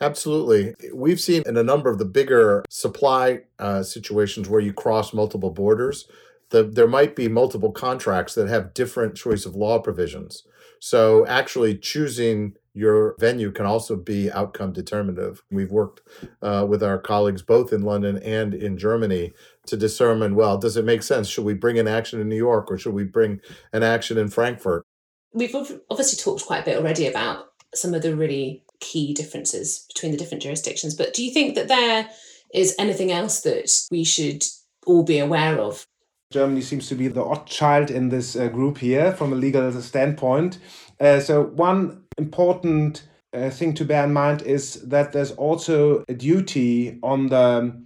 Absolutely. 0.00 0.74
We've 0.92 1.20
seen 1.20 1.42
in 1.46 1.56
a 1.56 1.62
number 1.62 1.88
of 1.88 1.98
the 1.98 2.04
bigger 2.04 2.64
supply 2.68 3.40
uh, 3.58 3.82
situations 3.82 4.48
where 4.48 4.60
you 4.60 4.72
cross 4.72 5.14
multiple 5.14 5.50
borders, 5.50 6.06
the, 6.50 6.64
there 6.64 6.88
might 6.88 7.16
be 7.16 7.28
multiple 7.28 7.72
contracts 7.72 8.34
that 8.34 8.48
have 8.48 8.74
different 8.74 9.14
choice 9.14 9.46
of 9.46 9.54
law 9.54 9.78
provisions. 9.78 10.46
So 10.80 11.26
actually 11.26 11.78
choosing 11.78 12.54
your 12.74 13.14
venue 13.20 13.52
can 13.52 13.66
also 13.66 13.96
be 13.96 14.30
outcome 14.32 14.72
determinative. 14.72 15.42
We've 15.50 15.70
worked 15.70 16.02
uh, 16.42 16.66
with 16.68 16.82
our 16.82 16.98
colleagues 16.98 17.40
both 17.40 17.72
in 17.72 17.82
London 17.82 18.18
and 18.18 18.52
in 18.52 18.76
Germany 18.76 19.32
to 19.66 19.76
determine 19.76 20.34
well, 20.34 20.58
does 20.58 20.76
it 20.76 20.84
make 20.84 21.02
sense? 21.02 21.28
Should 21.28 21.44
we 21.44 21.54
bring 21.54 21.78
an 21.78 21.88
action 21.88 22.20
in 22.20 22.28
New 22.28 22.36
York 22.36 22.70
or 22.70 22.76
should 22.76 22.94
we 22.94 23.04
bring 23.04 23.40
an 23.72 23.84
action 23.84 24.18
in 24.18 24.28
Frankfurt? 24.28 24.84
We've 25.32 25.54
obviously 25.54 26.22
talked 26.22 26.46
quite 26.46 26.62
a 26.62 26.64
bit 26.64 26.76
already 26.76 27.06
about 27.06 27.46
some 27.74 27.94
of 27.94 28.02
the 28.02 28.16
really 28.16 28.64
key 28.80 29.14
differences 29.14 29.86
between 29.88 30.12
the 30.12 30.18
different 30.18 30.42
jurisdictions. 30.42 30.94
But 30.94 31.14
do 31.14 31.24
you 31.24 31.32
think 31.32 31.54
that 31.54 31.68
there 31.68 32.08
is 32.52 32.74
anything 32.78 33.10
else 33.10 33.40
that 33.42 33.70
we 33.90 34.04
should 34.04 34.44
all 34.86 35.04
be 35.04 35.18
aware 35.18 35.58
of? 35.58 35.86
Germany 36.30 36.62
seems 36.62 36.88
to 36.88 36.94
be 36.94 37.08
the 37.08 37.22
odd 37.22 37.46
child 37.46 37.90
in 37.90 38.08
this 38.08 38.34
uh, 38.34 38.48
group 38.48 38.78
here 38.78 39.12
from 39.12 39.32
a 39.32 39.36
legal 39.36 39.70
standpoint. 39.80 40.58
Uh, 41.00 41.20
so, 41.20 41.44
one 41.44 42.03
important 42.18 43.08
uh, 43.32 43.50
thing 43.50 43.74
to 43.74 43.84
bear 43.84 44.04
in 44.04 44.12
mind 44.12 44.42
is 44.42 44.82
that 44.88 45.12
there's 45.12 45.32
also 45.32 46.04
a 46.08 46.14
duty 46.14 46.98
on 47.02 47.28
the 47.28 47.82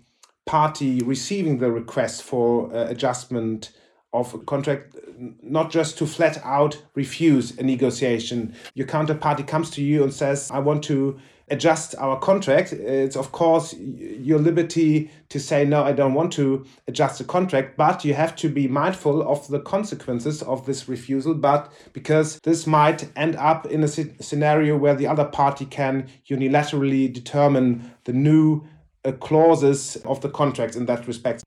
party 0.46 1.00
receiving 1.00 1.58
the 1.58 1.70
request 1.70 2.22
for 2.22 2.74
uh, 2.74 2.86
adjustment 2.88 3.72
of 4.12 4.32
a 4.34 4.38
contract 4.38 4.96
not 5.42 5.70
just 5.70 5.98
to 5.98 6.06
flat 6.06 6.40
out 6.44 6.82
refuse 6.94 7.56
a 7.58 7.62
negotiation. 7.62 8.54
Your 8.74 8.86
counterparty 8.86 9.46
comes 9.46 9.70
to 9.70 9.82
you 9.82 10.02
and 10.02 10.12
says, 10.12 10.50
I 10.50 10.58
want 10.60 10.84
to 10.84 11.18
adjust 11.50 11.94
our 11.98 12.18
contract. 12.18 12.72
It's, 12.72 13.16
of 13.16 13.32
course, 13.32 13.74
your 13.74 14.38
liberty 14.38 15.10
to 15.28 15.38
say, 15.38 15.64
no, 15.64 15.84
I 15.84 15.92
don't 15.92 16.14
want 16.14 16.32
to 16.34 16.64
adjust 16.86 17.18
the 17.18 17.24
contract, 17.24 17.76
but 17.76 18.04
you 18.04 18.14
have 18.14 18.36
to 18.36 18.48
be 18.48 18.68
mindful 18.68 19.22
of 19.28 19.46
the 19.48 19.60
consequences 19.60 20.42
of 20.42 20.66
this 20.66 20.88
refusal. 20.88 21.34
But 21.34 21.72
because 21.92 22.38
this 22.44 22.66
might 22.66 23.08
end 23.16 23.36
up 23.36 23.66
in 23.66 23.82
a 23.84 23.88
scenario 23.88 24.76
where 24.76 24.94
the 24.94 25.06
other 25.06 25.24
party 25.24 25.64
can 25.64 26.08
unilaterally 26.28 27.12
determine 27.12 27.94
the 28.04 28.12
new 28.12 28.66
uh, 29.04 29.12
clauses 29.12 29.96
of 30.04 30.20
the 30.20 30.28
contract 30.28 30.76
in 30.76 30.86
that 30.86 31.06
respect. 31.06 31.42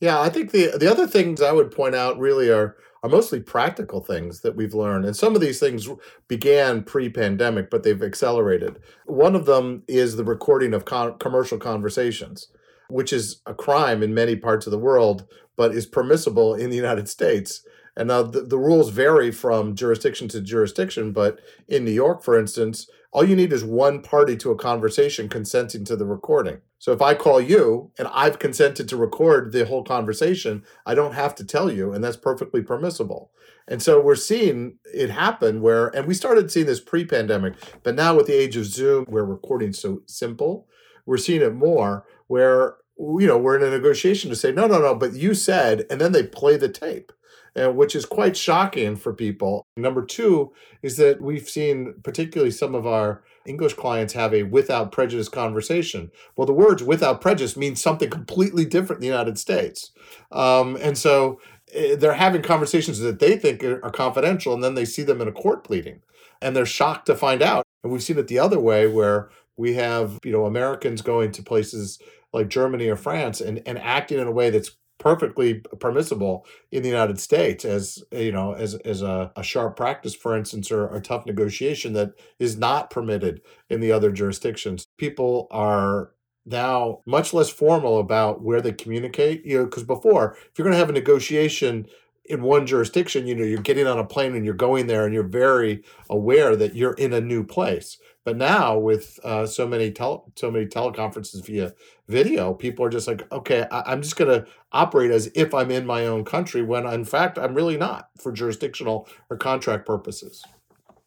Yeah, 0.00 0.20
I 0.20 0.28
think 0.28 0.52
the 0.52 0.76
the 0.78 0.88
other 0.88 1.08
things 1.08 1.42
I 1.42 1.50
would 1.50 1.72
point 1.72 1.96
out 1.96 2.18
really 2.18 2.50
are 2.50 2.76
are 3.02 3.10
mostly 3.10 3.40
practical 3.40 4.00
things 4.00 4.40
that 4.40 4.56
we've 4.56 4.74
learned. 4.74 5.04
And 5.04 5.16
some 5.16 5.34
of 5.34 5.40
these 5.40 5.60
things 5.60 5.88
began 6.26 6.82
pre-pandemic, 6.82 7.70
but 7.70 7.82
they've 7.82 8.02
accelerated. 8.02 8.80
One 9.06 9.36
of 9.36 9.46
them 9.46 9.82
is 9.86 10.16
the 10.16 10.24
recording 10.24 10.74
of 10.74 10.84
con- 10.84 11.18
commercial 11.18 11.58
conversations, 11.58 12.48
which 12.88 13.12
is 13.12 13.40
a 13.46 13.54
crime 13.54 14.02
in 14.02 14.14
many 14.14 14.36
parts 14.36 14.66
of 14.66 14.72
the 14.72 14.78
world, 14.78 15.26
but 15.56 15.74
is 15.74 15.86
permissible 15.86 16.54
in 16.54 16.70
the 16.70 16.76
United 16.76 17.08
States. 17.08 17.64
And 17.96 18.08
now 18.08 18.22
the, 18.22 18.42
the 18.42 18.58
rules 18.58 18.90
vary 18.90 19.30
from 19.32 19.74
jurisdiction 19.74 20.28
to 20.28 20.40
jurisdiction, 20.40 21.12
but 21.12 21.40
in 21.66 21.84
New 21.84 21.90
York, 21.90 22.22
for 22.22 22.38
instance, 22.38 22.88
all 23.10 23.24
you 23.24 23.36
need 23.36 23.52
is 23.52 23.64
one 23.64 24.02
party 24.02 24.36
to 24.36 24.50
a 24.50 24.56
conversation 24.56 25.28
consenting 25.28 25.84
to 25.86 25.96
the 25.96 26.04
recording. 26.04 26.58
So 26.78 26.92
if 26.92 27.00
I 27.00 27.14
call 27.14 27.40
you 27.40 27.90
and 27.98 28.06
I've 28.12 28.38
consented 28.38 28.88
to 28.88 28.96
record 28.96 29.52
the 29.52 29.64
whole 29.64 29.82
conversation, 29.82 30.62
I 30.84 30.94
don't 30.94 31.14
have 31.14 31.34
to 31.36 31.44
tell 31.44 31.70
you, 31.70 31.92
and 31.92 32.04
that's 32.04 32.16
perfectly 32.16 32.62
permissible. 32.62 33.30
And 33.66 33.82
so 33.82 34.00
we're 34.00 34.14
seeing 34.14 34.78
it 34.92 35.10
happen 35.10 35.62
where, 35.62 35.88
and 35.88 36.06
we 36.06 36.14
started 36.14 36.50
seeing 36.50 36.66
this 36.66 36.80
pre 36.80 37.04
pandemic, 37.04 37.54
but 37.82 37.94
now 37.94 38.14
with 38.14 38.26
the 38.26 38.34
age 38.34 38.56
of 38.56 38.66
Zoom, 38.66 39.04
where 39.06 39.24
recording's 39.24 39.78
so 39.78 40.02
simple, 40.06 40.66
we're 41.06 41.16
seeing 41.16 41.42
it 41.42 41.54
more 41.54 42.04
where, 42.26 42.76
you 42.98 43.26
know, 43.26 43.38
we're 43.38 43.56
in 43.56 43.62
a 43.62 43.70
negotiation 43.70 44.28
to 44.28 44.36
say, 44.36 44.52
no, 44.52 44.66
no, 44.66 44.80
no, 44.80 44.94
but 44.94 45.14
you 45.14 45.34
said, 45.34 45.86
and 45.88 46.00
then 46.00 46.12
they 46.12 46.22
play 46.22 46.56
the 46.58 46.68
tape 46.68 47.12
uh, 47.56 47.70
which 47.70 47.94
is 47.94 48.04
quite 48.04 48.36
shocking 48.36 48.96
for 48.96 49.12
people. 49.12 49.66
Number 49.76 50.04
two 50.04 50.52
is 50.82 50.96
that 50.96 51.20
we've 51.20 51.48
seen, 51.48 51.94
particularly 52.02 52.50
some 52.50 52.74
of 52.74 52.86
our 52.86 53.22
English 53.46 53.74
clients, 53.74 54.12
have 54.12 54.34
a 54.34 54.44
without 54.44 54.92
prejudice 54.92 55.28
conversation. 55.28 56.10
Well, 56.36 56.46
the 56.46 56.52
words 56.52 56.82
without 56.82 57.20
prejudice 57.20 57.56
means 57.56 57.80
something 57.80 58.10
completely 58.10 58.64
different 58.64 58.98
in 58.98 59.08
the 59.08 59.14
United 59.14 59.38
States. 59.38 59.92
Um, 60.32 60.76
and 60.80 60.96
so 60.96 61.40
uh, 61.76 61.96
they're 61.96 62.14
having 62.14 62.42
conversations 62.42 62.98
that 63.00 63.18
they 63.18 63.36
think 63.36 63.62
are, 63.64 63.84
are 63.84 63.90
confidential, 63.90 64.54
and 64.54 64.62
then 64.62 64.74
they 64.74 64.84
see 64.84 65.02
them 65.02 65.20
in 65.20 65.28
a 65.28 65.32
court 65.32 65.64
pleading, 65.64 66.02
and 66.40 66.54
they're 66.54 66.66
shocked 66.66 67.06
to 67.06 67.16
find 67.16 67.42
out. 67.42 67.64
And 67.82 67.92
we've 67.92 68.02
seen 68.02 68.18
it 68.18 68.28
the 68.28 68.38
other 68.38 68.58
way 68.58 68.86
where 68.86 69.30
we 69.56 69.74
have 69.74 70.18
you 70.24 70.32
know 70.32 70.46
Americans 70.46 71.02
going 71.02 71.32
to 71.32 71.42
places 71.42 71.98
like 72.32 72.48
Germany 72.48 72.88
or 72.88 72.96
France 72.96 73.40
and, 73.40 73.62
and 73.66 73.78
acting 73.78 74.18
in 74.18 74.26
a 74.26 74.32
way 74.32 74.50
that's 74.50 74.76
perfectly 74.98 75.54
permissible 75.80 76.44
in 76.70 76.82
the 76.82 76.88
United 76.88 77.18
States 77.18 77.64
as 77.64 78.02
you 78.10 78.32
know 78.32 78.52
as 78.52 78.74
as 78.76 79.02
a, 79.02 79.32
a 79.36 79.42
sharp 79.42 79.76
practice, 79.76 80.14
for 80.14 80.36
instance, 80.36 80.70
or 80.70 80.94
a 80.94 81.00
tough 81.00 81.26
negotiation 81.26 81.92
that 81.94 82.12
is 82.38 82.56
not 82.56 82.90
permitted 82.90 83.40
in 83.70 83.80
the 83.80 83.92
other 83.92 84.10
jurisdictions. 84.10 84.86
People 84.96 85.46
are 85.50 86.12
now 86.46 87.00
much 87.06 87.32
less 87.34 87.50
formal 87.50 87.98
about 87.98 88.42
where 88.42 88.60
they 88.60 88.72
communicate. 88.72 89.44
You 89.44 89.58
know, 89.58 89.64
because 89.64 89.84
before, 89.84 90.36
if 90.50 90.58
you're 90.58 90.64
going 90.64 90.74
to 90.74 90.78
have 90.78 90.90
a 90.90 90.92
negotiation 90.92 91.86
in 92.24 92.42
one 92.42 92.66
jurisdiction, 92.66 93.26
you 93.26 93.34
know, 93.34 93.44
you're 93.44 93.60
getting 93.60 93.86
on 93.86 93.98
a 93.98 94.04
plane 94.04 94.34
and 94.34 94.44
you're 94.44 94.54
going 94.54 94.86
there 94.86 95.04
and 95.04 95.14
you're 95.14 95.22
very 95.22 95.82
aware 96.10 96.56
that 96.56 96.74
you're 96.74 96.94
in 96.94 97.12
a 97.12 97.20
new 97.20 97.42
place. 97.42 97.98
But 98.28 98.36
now 98.36 98.76
with 98.76 99.18
uh, 99.24 99.46
so 99.46 99.66
many 99.66 99.90
tele- 99.90 100.22
so 100.34 100.50
many 100.50 100.66
teleconferences 100.66 101.42
via 101.46 101.72
video, 102.08 102.52
people 102.52 102.84
are 102.84 102.90
just 102.90 103.08
like, 103.08 103.22
okay, 103.32 103.66
I- 103.70 103.84
I'm 103.86 104.02
just 104.02 104.16
going 104.16 104.28
to 104.28 104.46
operate 104.70 105.10
as 105.10 105.30
if 105.34 105.54
I'm 105.54 105.70
in 105.70 105.86
my 105.86 106.04
own 106.04 106.26
country 106.26 106.60
when 106.60 106.84
in 106.86 107.06
fact 107.06 107.38
I'm 107.38 107.54
really 107.54 107.78
not 107.78 108.10
for 108.20 108.30
jurisdictional 108.30 109.08
or 109.30 109.38
contract 109.38 109.86
purposes. 109.86 110.44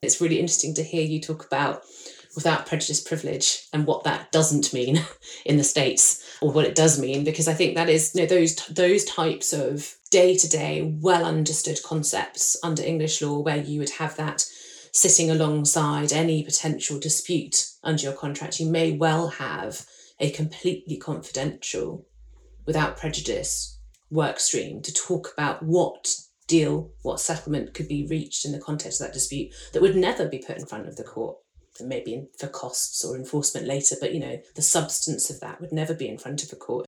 It's 0.01 0.19
really 0.19 0.39
interesting 0.39 0.73
to 0.73 0.83
hear 0.83 1.03
you 1.03 1.21
talk 1.21 1.45
about 1.45 1.83
without 2.35 2.65
prejudice 2.65 3.01
privilege 3.01 3.67
and 3.71 3.85
what 3.85 4.03
that 4.03 4.31
doesn't 4.31 4.73
mean 4.73 5.05
in 5.45 5.57
the 5.57 5.63
states 5.63 6.25
or 6.41 6.51
what 6.51 6.65
it 6.65 6.75
does 6.75 6.97
mean 6.97 7.25
because 7.25 7.45
i 7.49 7.53
think 7.53 7.75
that 7.75 7.89
is 7.89 8.15
you 8.15 8.21
know, 8.21 8.25
those 8.25 8.55
those 8.67 9.03
types 9.03 9.51
of 9.51 9.97
day-to-day 10.11 10.95
well 11.01 11.25
understood 11.25 11.77
concepts 11.83 12.55
under 12.63 12.81
english 12.81 13.21
law 13.21 13.39
where 13.39 13.57
you 13.57 13.79
would 13.79 13.89
have 13.89 14.15
that 14.15 14.45
sitting 14.91 15.29
alongside 15.29 16.11
any 16.11 16.43
potential 16.43 16.99
dispute 16.99 17.69
under 17.83 18.03
your 18.03 18.13
contract 18.13 18.59
you 18.59 18.69
may 18.69 18.91
well 18.91 19.27
have 19.29 19.85
a 20.19 20.31
completely 20.31 20.97
confidential 20.97 22.05
without 22.65 22.97
prejudice 22.97 23.79
work 24.09 24.39
stream 24.39 24.81
to 24.81 24.93
talk 24.93 25.31
about 25.33 25.63
what 25.63 26.13
deal 26.47 26.91
what 27.01 27.19
settlement 27.19 27.73
could 27.73 27.87
be 27.87 28.05
reached 28.07 28.45
in 28.45 28.51
the 28.51 28.59
context 28.59 28.99
of 28.99 29.07
that 29.07 29.13
dispute 29.13 29.53
that 29.71 29.81
would 29.81 29.95
never 29.95 30.27
be 30.27 30.39
put 30.39 30.57
in 30.57 30.65
front 30.65 30.87
of 30.87 30.97
the 30.97 31.03
court 31.03 31.37
maybe 31.79 32.27
for 32.37 32.47
costs 32.47 33.03
or 33.03 33.15
enforcement 33.15 33.67
later, 33.67 33.95
but 33.99 34.13
you 34.13 34.19
know, 34.19 34.39
the 34.55 34.61
substance 34.61 35.29
of 35.29 35.39
that 35.39 35.61
would 35.61 35.71
never 35.71 35.93
be 35.93 36.07
in 36.07 36.17
front 36.17 36.43
of 36.43 36.51
a 36.51 36.55
court. 36.55 36.85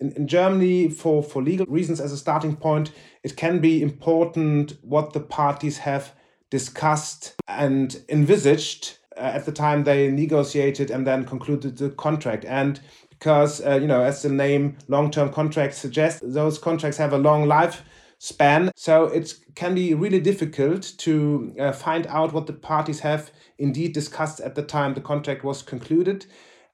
In, 0.00 0.12
in 0.12 0.26
Germany, 0.26 0.88
for, 0.88 1.22
for 1.22 1.42
legal 1.42 1.66
reasons 1.66 2.00
as 2.00 2.12
a 2.12 2.16
starting 2.16 2.56
point, 2.56 2.92
it 3.22 3.36
can 3.36 3.60
be 3.60 3.82
important 3.82 4.78
what 4.82 5.12
the 5.12 5.20
parties 5.20 5.78
have 5.78 6.14
discussed 6.52 7.34
and 7.48 8.02
envisaged 8.10 8.98
uh, 9.16 9.20
at 9.20 9.46
the 9.46 9.52
time 9.52 9.84
they 9.84 10.10
negotiated 10.10 10.90
and 10.90 11.06
then 11.06 11.24
concluded 11.24 11.78
the 11.78 11.88
contract. 11.88 12.44
And 12.44 12.78
because, 13.08 13.64
uh, 13.64 13.78
you 13.80 13.86
know, 13.86 14.02
as 14.02 14.20
the 14.20 14.28
name 14.28 14.76
long 14.86 15.10
term 15.10 15.32
contracts 15.32 15.78
suggest, 15.78 16.20
those 16.22 16.58
contracts 16.58 16.98
have 16.98 17.14
a 17.14 17.18
long 17.18 17.48
life 17.48 17.82
span. 18.18 18.70
So 18.76 19.06
it 19.06 19.34
can 19.54 19.74
be 19.74 19.94
really 19.94 20.20
difficult 20.20 20.92
to 20.98 21.54
uh, 21.58 21.72
find 21.72 22.06
out 22.08 22.34
what 22.34 22.46
the 22.46 22.52
parties 22.52 23.00
have 23.00 23.30
indeed 23.56 23.94
discussed 23.94 24.38
at 24.40 24.54
the 24.54 24.62
time 24.62 24.92
the 24.92 25.00
contract 25.00 25.42
was 25.42 25.62
concluded, 25.62 26.26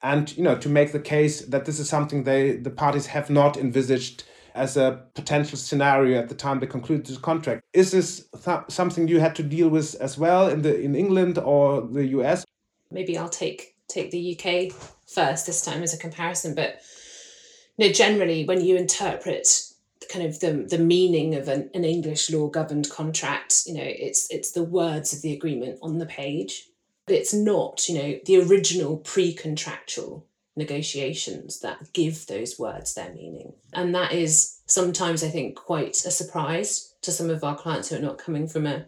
and 0.03 0.37
you 0.37 0.43
know 0.43 0.57
to 0.59 0.69
make 0.69 0.91
the 0.91 1.01
case 1.01 1.43
that 1.43 1.67
this 1.67 1.79
is 1.79 1.89
something 1.89 2.25
they 2.25 2.57
the 2.57 2.71
parties 2.71 3.07
have 3.07 3.31
not 3.31 3.57
envisaged 3.57 4.25
as 4.59 4.77
a 4.77 5.05
potential 5.15 5.57
scenario 5.57 6.19
at 6.19 6.29
the 6.29 6.35
time 6.35 6.61
they 6.61 6.67
concluded 6.67 7.07
the 7.07 7.21
contract. 7.21 7.63
Is 7.73 7.91
this 7.91 8.29
th- 8.45 8.69
something 8.69 9.09
you 9.09 9.21
had 9.21 9.35
to 9.37 9.43
deal 9.43 9.69
with 9.69 9.95
as 10.01 10.19
well 10.19 10.49
in 10.49 10.63
the 10.63 10.79
in 10.79 10.95
England 10.95 11.39
or 11.39 11.83
the 11.83 12.07
US? 12.19 12.45
Maybe 12.91 13.17
I'll 13.17 13.29
take 13.29 13.77
take 13.89 14.11
the 14.11 14.37
UK 14.37 14.73
first 15.07 15.47
this 15.47 15.65
time 15.65 15.83
as 15.83 15.95
a 15.95 15.99
comparison, 15.99 16.55
but 16.55 16.81
you 17.77 17.87
know, 17.87 17.93
generally 17.93 18.45
when 18.45 18.61
you 18.61 18.77
interpret 18.77 19.47
kind 20.09 20.25
of 20.25 20.41
the 20.41 20.67
the 20.69 20.79
meaning 20.79 21.35
of 21.35 21.49
an, 21.49 21.71
an 21.75 21.85
English 21.85 22.31
law 22.31 22.49
governed 22.49 22.91
contract. 22.91 23.63
You 23.67 23.75
know, 23.75 23.85
it's 23.85 24.31
it's 24.31 24.53
the 24.53 24.65
words 24.65 25.13
of 25.13 25.23
the 25.23 25.33
agreement 25.33 25.79
on 25.83 25.99
the 25.99 26.07
page. 26.07 26.65
But 27.07 27.17
it's 27.17 27.33
not, 27.33 27.89
you 27.89 27.95
know, 27.95 28.21
the 28.27 28.43
original 28.43 28.99
pre-contractual 28.99 30.27
negotiations 30.59 31.61
that 31.61 31.93
give 31.93 32.27
those 32.27 32.59
words 32.59 32.95
their 32.95 33.13
meaning. 33.15 33.55
And 33.73 33.95
that 33.95 34.13
is 34.13 34.61
sometimes 34.67 35.25
I 35.25 35.29
think 35.29 35.57
quite 35.57 35.97
a 36.05 36.11
surprise 36.11 36.95
to 37.03 37.13
some 37.13 37.31
of 37.31 37.43
our 37.45 37.57
clients 37.57 37.89
who 37.89 37.97
are 37.97 38.01
not 38.01 38.19
coming 38.19 38.47
from 38.47 38.67
a 38.67 38.85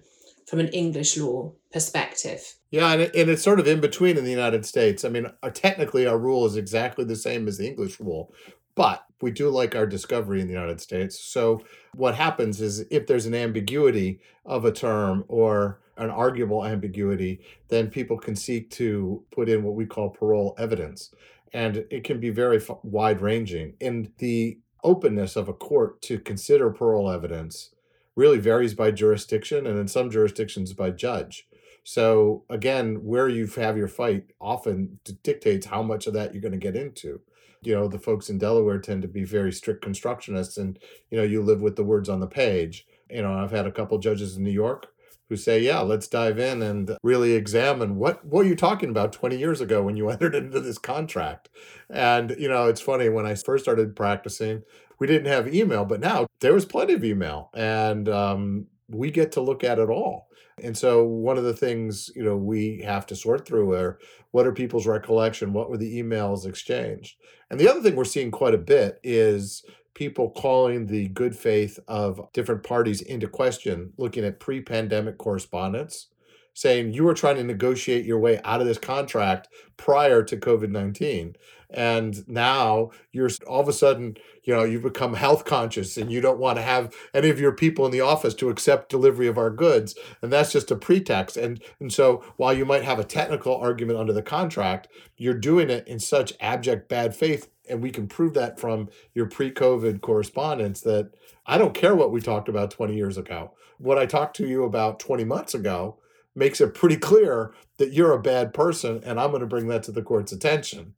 from 0.46 0.58
an 0.58 0.68
English 0.68 1.16
law 1.16 1.52
perspective. 1.72 2.56
Yeah, 2.72 2.92
and, 2.92 3.02
and 3.02 3.30
it's 3.30 3.42
sort 3.42 3.60
of 3.60 3.68
in 3.68 3.80
between 3.80 4.18
in 4.18 4.24
the 4.24 4.30
United 4.32 4.66
States. 4.66 5.04
I 5.04 5.08
mean, 5.08 5.26
uh, 5.42 5.50
technically, 5.50 6.06
our 6.06 6.18
rule 6.18 6.44
is 6.44 6.56
exactly 6.56 7.04
the 7.04 7.14
same 7.14 7.46
as 7.46 7.56
the 7.56 7.68
English 7.68 8.00
rule, 8.00 8.34
but 8.74 9.06
we 9.22 9.30
do 9.30 9.48
like 9.48 9.76
our 9.76 9.86
discovery 9.86 10.40
in 10.40 10.48
the 10.48 10.52
United 10.52 10.80
States. 10.80 11.20
So 11.20 11.62
what 11.94 12.16
happens 12.16 12.60
is 12.60 12.80
if 12.90 13.06
there's 13.06 13.26
an 13.26 13.34
ambiguity 13.34 14.20
of 14.44 14.64
a 14.64 14.72
term 14.72 15.24
or 15.28 15.78
an 15.96 16.10
arguable 16.10 16.64
ambiguity, 16.64 17.40
then 17.68 17.90
people 17.90 18.18
can 18.18 18.34
seek 18.34 18.70
to 18.70 19.22
put 19.30 19.48
in 19.48 19.62
what 19.62 19.74
we 19.74 19.86
call 19.86 20.10
parol 20.10 20.54
evidence. 20.58 21.14
And 21.52 21.84
it 21.91 22.04
can 22.04 22.21
be 22.21 22.30
very 22.30 22.60
wide 22.82 23.21
ranging. 23.21 23.75
And 23.80 24.13
the 24.19 24.58
openness 24.84 25.36
of 25.36 25.49
a 25.49 25.52
court 25.52 26.00
to 26.02 26.19
consider 26.19 26.71
parol 26.71 27.10
evidence 27.10 27.71
really 28.17 28.39
varies 28.39 28.75
by 28.75 28.91
jurisdiction 28.91 29.67
and 29.67 29.78
in 29.78 29.89
some 29.89 30.10
jurisdictions 30.10 30.73
by 30.73 30.91
judge. 30.91 31.47
So 31.82 32.45
again, 32.49 33.04
where 33.04 33.28
you 33.28 33.47
have 33.47 33.76
your 33.76 33.89
fight 33.89 34.32
often 34.41 35.00
dictates 35.23 35.67
how 35.67 35.82
much 35.82 36.06
of 36.06 36.15
that 36.15 36.32
you're 36.32 36.43
going 36.43 36.52
to 36.52 36.58
get 36.58 36.76
into 36.76 37.21
you 37.63 37.75
know 37.75 37.89
the 37.89 37.99
folks 37.99 38.30
in 38.30 38.39
delaware 38.39 38.78
tend 38.78 39.02
to 39.02 39.08
be 39.08 39.25
very 39.25 39.52
strict 39.52 39.84
constructionists 39.84 40.58
and 40.58 40.78
you 41.10 41.19
know 41.19 41.25
you 41.25 41.43
live 41.43 41.60
with 41.60 41.76
the 41.76 41.84
words 41.84 42.08
on 42.08 42.21
the 42.21 42.26
page 42.26 42.86
you 43.10 43.23
know 43.23 43.34
i've 43.34 43.50
had 43.50 43.67
a 43.67 43.73
couple 43.73 43.99
judges 43.99 44.36
in 44.36 44.45
new 44.45 44.50
york 44.50 44.89
who 45.30 45.36
say 45.36 45.58
yeah 45.58 45.80
let's 45.80 46.06
dive 46.06 46.38
in 46.38 46.60
and 46.60 46.97
really 47.02 47.32
examine 47.32 47.97
what 47.97 48.23
what 48.26 48.45
are 48.45 48.49
you 48.49 48.56
talking 48.56 48.90
about 48.90 49.12
20 49.12 49.38
years 49.38 49.62
ago 49.62 49.82
when 49.82 49.97
you 49.97 50.10
entered 50.10 50.34
into 50.34 50.60
this 50.60 50.76
contract 50.76 51.49
and 51.88 52.36
you 52.38 52.49
know 52.49 52.66
it's 52.66 52.80
funny 52.82 53.08
when 53.08 53.25
i 53.25 53.34
first 53.34 53.64
started 53.64 53.97
practicing 53.97 54.62
we 54.99 55.06
didn't 55.06 55.28
have 55.32 55.54
email 55.54 55.86
but 55.86 56.00
now 56.00 56.26
there 56.40 56.52
was 56.52 56.66
plenty 56.66 56.93
of 56.93 57.02
email 57.02 57.49
and 57.54 58.06
um, 58.08 58.66
we 58.88 59.10
get 59.10 59.32
to 59.32 59.40
look 59.40 59.64
at 59.64 59.78
it 59.78 59.88
all 59.88 60.28
and 60.62 60.76
so 60.76 61.04
one 61.04 61.38
of 61.38 61.45
the 61.45 61.54
things, 61.54 62.10
you 62.14 62.23
know, 62.23 62.36
we 62.36 62.82
have 62.82 63.06
to 63.06 63.16
sort 63.16 63.47
through 63.47 63.73
are 63.75 63.99
what 64.30 64.47
are 64.47 64.52
people's 64.52 64.86
recollection? 64.86 65.52
What 65.52 65.71
were 65.71 65.76
the 65.76 66.00
emails 66.00 66.47
exchanged? 66.47 67.16
And 67.50 67.58
the 67.58 67.69
other 67.69 67.80
thing 67.80 67.97
we're 67.97 68.04
seeing 68.04 68.30
quite 68.30 68.54
a 68.54 68.58
bit 68.58 69.00
is 69.02 69.64
people 69.94 70.30
calling 70.30 70.86
the 70.86 71.08
good 71.08 71.36
faith 71.36 71.78
of 71.88 72.32
different 72.32 72.62
parties 72.62 73.00
into 73.00 73.28
question, 73.28 73.92
looking 73.96 74.24
at 74.24 74.40
pre-pandemic 74.40 75.18
correspondence 75.18 76.08
saying 76.54 76.92
you 76.92 77.04
were 77.04 77.14
trying 77.14 77.36
to 77.36 77.44
negotiate 77.44 78.04
your 78.04 78.18
way 78.18 78.40
out 78.44 78.60
of 78.60 78.66
this 78.66 78.78
contract 78.78 79.48
prior 79.76 80.22
to 80.22 80.36
COVID 80.36 80.70
19. 80.70 81.36
And 81.72 82.28
now 82.28 82.90
you're 83.12 83.30
all 83.46 83.60
of 83.60 83.68
a 83.68 83.72
sudden, 83.72 84.16
you 84.42 84.52
know, 84.52 84.64
you've 84.64 84.82
become 84.82 85.14
health 85.14 85.44
conscious 85.44 85.96
and 85.96 86.10
you 86.10 86.20
don't 86.20 86.40
want 86.40 86.58
to 86.58 86.62
have 86.62 86.92
any 87.14 87.30
of 87.30 87.38
your 87.38 87.52
people 87.52 87.86
in 87.86 87.92
the 87.92 88.00
office 88.00 88.34
to 88.34 88.50
accept 88.50 88.88
delivery 88.88 89.28
of 89.28 89.38
our 89.38 89.50
goods. 89.50 89.94
And 90.20 90.32
that's 90.32 90.52
just 90.52 90.72
a 90.72 90.76
pretext. 90.76 91.36
And, 91.36 91.62
and 91.78 91.92
so 91.92 92.24
while 92.36 92.52
you 92.52 92.64
might 92.64 92.82
have 92.82 92.98
a 92.98 93.04
technical 93.04 93.56
argument 93.56 94.00
under 94.00 94.12
the 94.12 94.22
contract, 94.22 94.88
you're 95.16 95.34
doing 95.34 95.70
it 95.70 95.86
in 95.86 96.00
such 96.00 96.32
abject 96.40 96.88
bad 96.88 97.14
faith. 97.14 97.48
And 97.71 97.83
we 97.83 97.91
can 97.91 98.06
prove 98.06 98.35
that 98.35 98.59
from 98.59 98.89
your 99.15 99.26
pre 99.26 99.50
COVID 99.50 100.00
correspondence 100.00 100.80
that 100.83 101.13
I 101.47 101.59
don't 101.59 101.75
care 101.75 101.95
what 101.95 102.13
we 102.13 102.21
talked 102.21 102.49
about 102.49 102.71
20 102.71 102.95
years 102.95 103.17
ago. 103.17 103.54
What 103.78 103.99
I 103.99 104.06
talked 104.06 104.37
to 104.37 104.47
you 104.47 104.65
about 104.65 105.00
20 105.00 105.25
months 105.25 105.54
ago 105.54 105.99
makes 106.35 106.61
it 106.61 106.75
pretty 106.75 106.97
clear 106.97 107.54
that 107.78 107.93
you're 107.93 108.13
a 108.13 108.23
bad 108.23 108.54
person, 108.54 109.00
and 109.04 109.19
I'm 109.19 109.30
going 109.30 109.41
to 109.41 109.47
bring 109.47 109.69
that 109.69 109.83
to 109.85 109.93
the 109.93 110.02
court's 110.02 110.33
attention. 110.33 110.95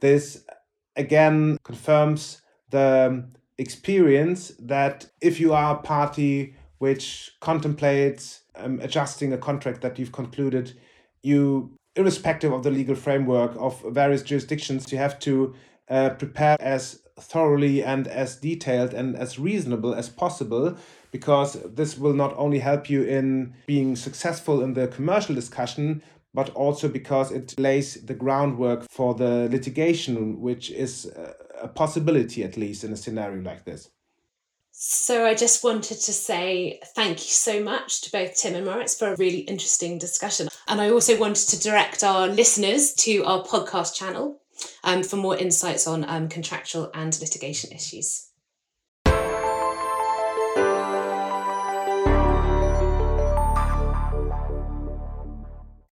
This 0.00 0.44
again 0.96 1.58
confirms 1.64 2.42
the 2.70 3.26
experience 3.58 4.52
that 4.58 5.06
if 5.20 5.40
you 5.40 5.52
are 5.52 5.76
a 5.76 5.82
party 5.82 6.54
which 6.78 7.32
contemplates 7.40 8.42
um, 8.54 8.80
adjusting 8.80 9.32
a 9.32 9.38
contract 9.38 9.80
that 9.80 9.98
you've 9.98 10.12
concluded, 10.12 10.78
you, 11.22 11.74
irrespective 11.94 12.52
of 12.52 12.62
the 12.62 12.70
legal 12.70 12.94
framework 12.94 13.52
of 13.56 13.82
various 13.88 14.22
jurisdictions, 14.22 14.92
you 14.92 14.98
have 14.98 15.18
to 15.20 15.54
uh, 15.88 16.10
prepare 16.10 16.56
as 16.60 17.02
thoroughly 17.18 17.82
and 17.82 18.06
as 18.08 18.36
detailed 18.36 18.92
and 18.92 19.16
as 19.16 19.38
reasonable 19.38 19.94
as 19.94 20.08
possible 20.08 20.76
because 21.10 21.54
this 21.74 21.96
will 21.96 22.12
not 22.12 22.34
only 22.36 22.58
help 22.58 22.90
you 22.90 23.02
in 23.02 23.54
being 23.66 23.96
successful 23.96 24.62
in 24.62 24.74
the 24.74 24.86
commercial 24.88 25.34
discussion 25.34 26.02
but 26.34 26.50
also 26.50 26.88
because 26.88 27.32
it 27.32 27.58
lays 27.58 27.94
the 28.04 28.12
groundwork 28.12 28.84
for 28.90 29.14
the 29.14 29.48
litigation 29.50 30.38
which 30.40 30.70
is 30.70 31.10
a 31.62 31.68
possibility 31.68 32.44
at 32.44 32.58
least 32.58 32.84
in 32.84 32.92
a 32.92 32.96
scenario 32.96 33.42
like 33.42 33.64
this 33.64 33.88
so 34.78 35.24
I 35.24 35.34
just 35.34 35.64
wanted 35.64 36.00
to 36.00 36.12
say 36.12 36.80
thank 36.94 37.16
you 37.20 37.32
so 37.32 37.62
much 37.62 38.02
to 38.02 38.12
both 38.12 38.36
Tim 38.36 38.54
and 38.54 38.66
Moritz 38.66 38.94
for 38.94 39.10
a 39.10 39.16
really 39.16 39.38
interesting 39.38 39.96
discussion. 39.96 40.48
And 40.68 40.82
I 40.82 40.90
also 40.90 41.18
wanted 41.18 41.48
to 41.48 41.58
direct 41.58 42.04
our 42.04 42.28
listeners 42.28 42.92
to 42.96 43.24
our 43.24 43.42
podcast 43.42 43.94
channel 43.94 44.38
for 45.04 45.16
more 45.16 45.36
insights 45.36 45.86
on 45.86 46.08
um, 46.08 46.28
contractual 46.28 46.90
and 46.94 47.18
litigation 47.20 47.72
issues. 47.72 48.30